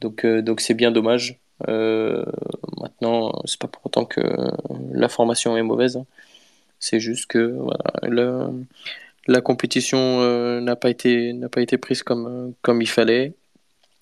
[0.00, 1.40] Donc donc c'est bien dommage.
[1.68, 2.24] Euh,
[2.78, 4.20] maintenant, c'est pas pour autant que
[4.92, 5.96] la formation est mauvaise.
[5.96, 6.06] Hein.
[6.78, 8.50] C'est juste que voilà,
[9.26, 13.32] la compétition euh, n'a pas été n'a pas été prise comme comme il fallait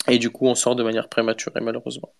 [0.08, 2.12] et du coup on sort de manière prématurée malheureusement.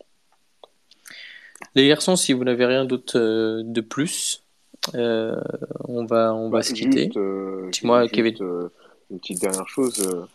[1.74, 4.42] Les garçons, si vous n'avez rien d'autre euh, de plus,
[4.94, 7.10] on va on va bah, se quitter.
[7.72, 8.36] Dis-moi, Kevin.
[9.10, 10.28] une petite dernière chose.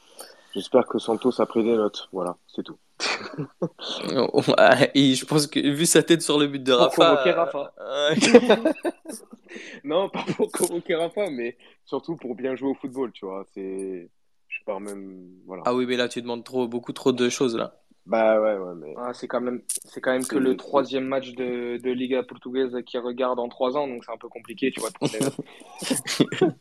[0.58, 2.10] J'espère que Santos a pris des notes.
[2.12, 2.78] Voilà, c'est tout.
[4.95, 7.12] et je pense que vu sa tête sur le but de Pour Rafa.
[7.12, 7.74] convoquer Rafa.
[7.80, 8.16] euh,
[9.84, 13.45] Non, pas pour convoquer Rafa, mais surtout pour bien jouer au football, tu vois.
[13.53, 14.10] C'est,
[14.47, 15.62] je pars même, voilà.
[15.68, 17.80] ah oui, mais là tu demandes trop, beaucoup trop de choses là.
[18.08, 21.34] Bah ouais, ouais, mais Ah, c'est quand même, c'est quand même que le troisième match
[21.34, 24.80] de, de Liga portugaise qui regarde en trois ans, donc c'est un peu compliqué, tu
[24.80, 24.89] vois.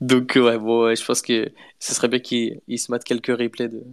[0.00, 3.26] Donc ouais, bon, ouais, je pense que ce serait bien qu'il il se mate quelques
[3.36, 3.84] replays de,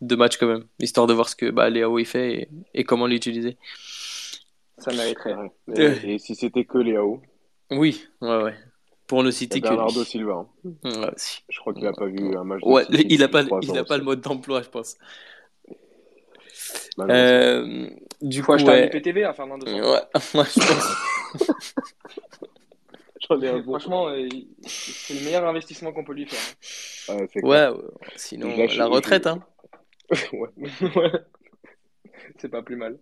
[0.00, 2.84] de matchs quand même, histoire de voir ce que bah, Léao il fait et, et
[2.84, 3.56] comment l'utiliser.
[4.78, 5.34] Ça mériterait.
[5.34, 5.52] Ouais.
[5.76, 7.20] Et, et si c'était que Léao,
[7.70, 8.54] Oui, ouais, ouais.
[9.06, 10.04] Pour ne citer que Bernardo.
[10.04, 10.48] Silva, hein.
[10.84, 11.40] Ouais, si.
[11.48, 12.62] je crois qu'il a pas vu un match.
[12.62, 14.96] de Ouais, City il a depuis pas, il a pas le mode d'emploi, je pense.
[17.00, 17.88] Euh,
[18.20, 18.86] du Faut coup, acheter un ouais.
[18.86, 20.00] IPTV à Fernando Ouais,
[20.34, 20.96] moi, je pense.
[23.30, 23.72] J'en ai un bon.
[23.78, 24.28] Franchement, euh,
[24.66, 27.26] c'est le meilleur investissement qu'on peut lui faire.
[27.28, 27.44] Clair.
[27.44, 27.82] Ouais, ouais.
[28.16, 29.42] sinon, la retraite, hein.
[30.32, 30.48] Ouais.
[30.82, 30.90] hein.
[30.96, 31.12] Ouais.
[32.38, 32.98] c'est pas plus mal.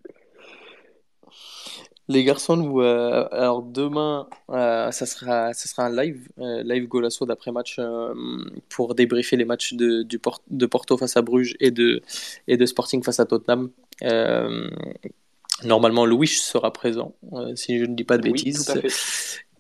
[2.11, 6.87] Les garçons, nous, euh, alors demain, euh, ça sera, ça sera un live, euh, live
[6.89, 8.15] Golasso d'après-match euh,
[8.71, 12.01] pour débriefer les matchs de, du Port- de Porto face à Bruges et de,
[12.47, 13.71] et de Sporting face à Tottenham.
[14.05, 14.71] Euh,
[15.65, 18.71] normalement, Louis sera présent, euh, si je ne dis pas de Oui, bêtises.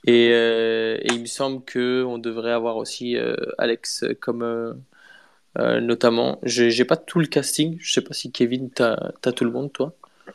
[0.06, 4.72] Et, euh, et il me semble que on devrait avoir aussi euh, Alex comme euh,
[5.58, 6.38] euh, notamment.
[6.44, 7.76] J'ai pas tout le casting.
[7.80, 9.92] Je sais pas si Kevin t'as as tout le monde toi.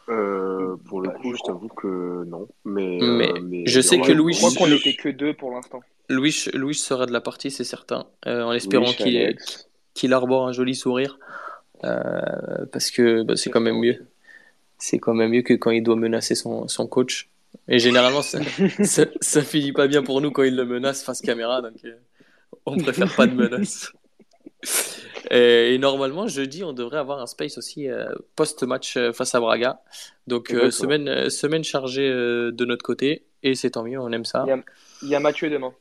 [0.10, 2.48] Euh, pour le Bah, coup, je t'avoue que non.
[2.66, 5.52] Mais, Mais euh, mais je sais que Louis- Je crois qu'on n'était que deux pour
[5.52, 5.82] l'instant.
[6.10, 8.06] Louis Louis sera de la partie, c'est certain.
[8.28, 9.36] Euh, en espérant qu'il
[9.94, 11.20] qu'il arbore un joli sourire
[11.86, 14.06] euh, parce que bah, c'est quand même mieux.
[14.78, 17.30] C'est quand même mieux que quand il doit menacer son, son coach.
[17.68, 18.40] Et généralement, ça,
[18.84, 21.96] ça, ça finit pas bien pour nous quand il le menace face caméra, donc euh,
[22.66, 23.92] on préfère pas de menaces.
[25.32, 29.40] Et, et normalement, jeudi, on devrait avoir un space aussi euh, post-match euh, face à
[29.40, 29.82] Braga.
[30.28, 34.44] Donc, euh, semaine, semaine chargée de notre côté, et c'est tant mieux, on aime ça.
[34.46, 34.64] Il y a,
[35.04, 35.74] il y a Mathieu demain.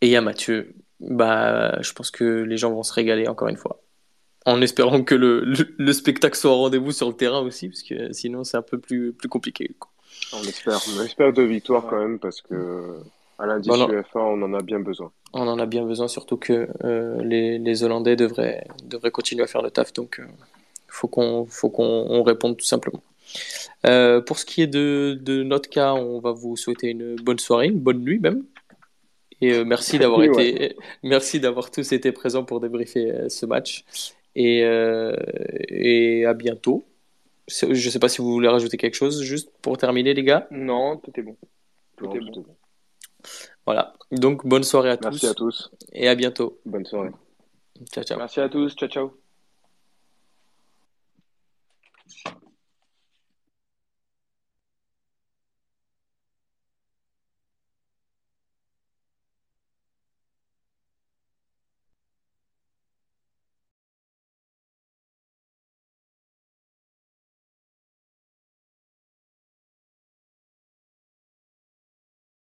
[0.00, 0.74] Et il y a Mathieu.
[1.00, 3.82] Bah, je pense que les gens vont se régaler encore une fois.
[4.46, 7.82] En espérant que le, le, le spectacle soit au rendez-vous sur le terrain aussi, parce
[7.82, 9.74] que sinon c'est un peu plus, plus compliqué.
[9.78, 9.90] quoi.
[10.32, 13.00] On espère, on espère deux victoires quand même parce que
[13.38, 13.88] à l'indice Bon.
[13.88, 15.10] UEFA, on en a bien besoin.
[15.32, 19.46] On en a bien besoin, surtout que euh, les, les Hollandais devraient, devraient continuer à
[19.46, 20.26] faire le taf, donc il
[20.88, 23.02] faut qu'on faut qu'on on réponde tout simplement.
[23.86, 27.38] Euh, pour ce qui est de, de notre cas, on va vous souhaiter une bonne
[27.38, 28.44] soirée, une bonne nuit même.
[29.40, 33.46] Et euh, merci d'avoir Oui, été, merci d'avoir tous été présents pour débriefer euh, ce
[33.46, 33.84] match.
[34.36, 35.16] Et, euh,
[35.68, 36.86] et à bientôt.
[37.50, 40.46] Je ne sais pas si vous voulez rajouter quelque chose, juste pour terminer, les gars.
[40.50, 41.36] Non, tout est bon.
[41.96, 42.40] Tout Non, est tout bon.
[42.40, 42.56] est bon.
[43.66, 43.92] Voilà.
[44.12, 45.70] Donc, bonne soirée à Merci tous à tous.
[45.92, 46.60] et à bientôt.
[46.64, 47.10] Bonne soirée.
[47.92, 48.18] Ciao, ciao.
[48.18, 48.74] Merci à tous.
[48.76, 49.29] Ciao, ciao.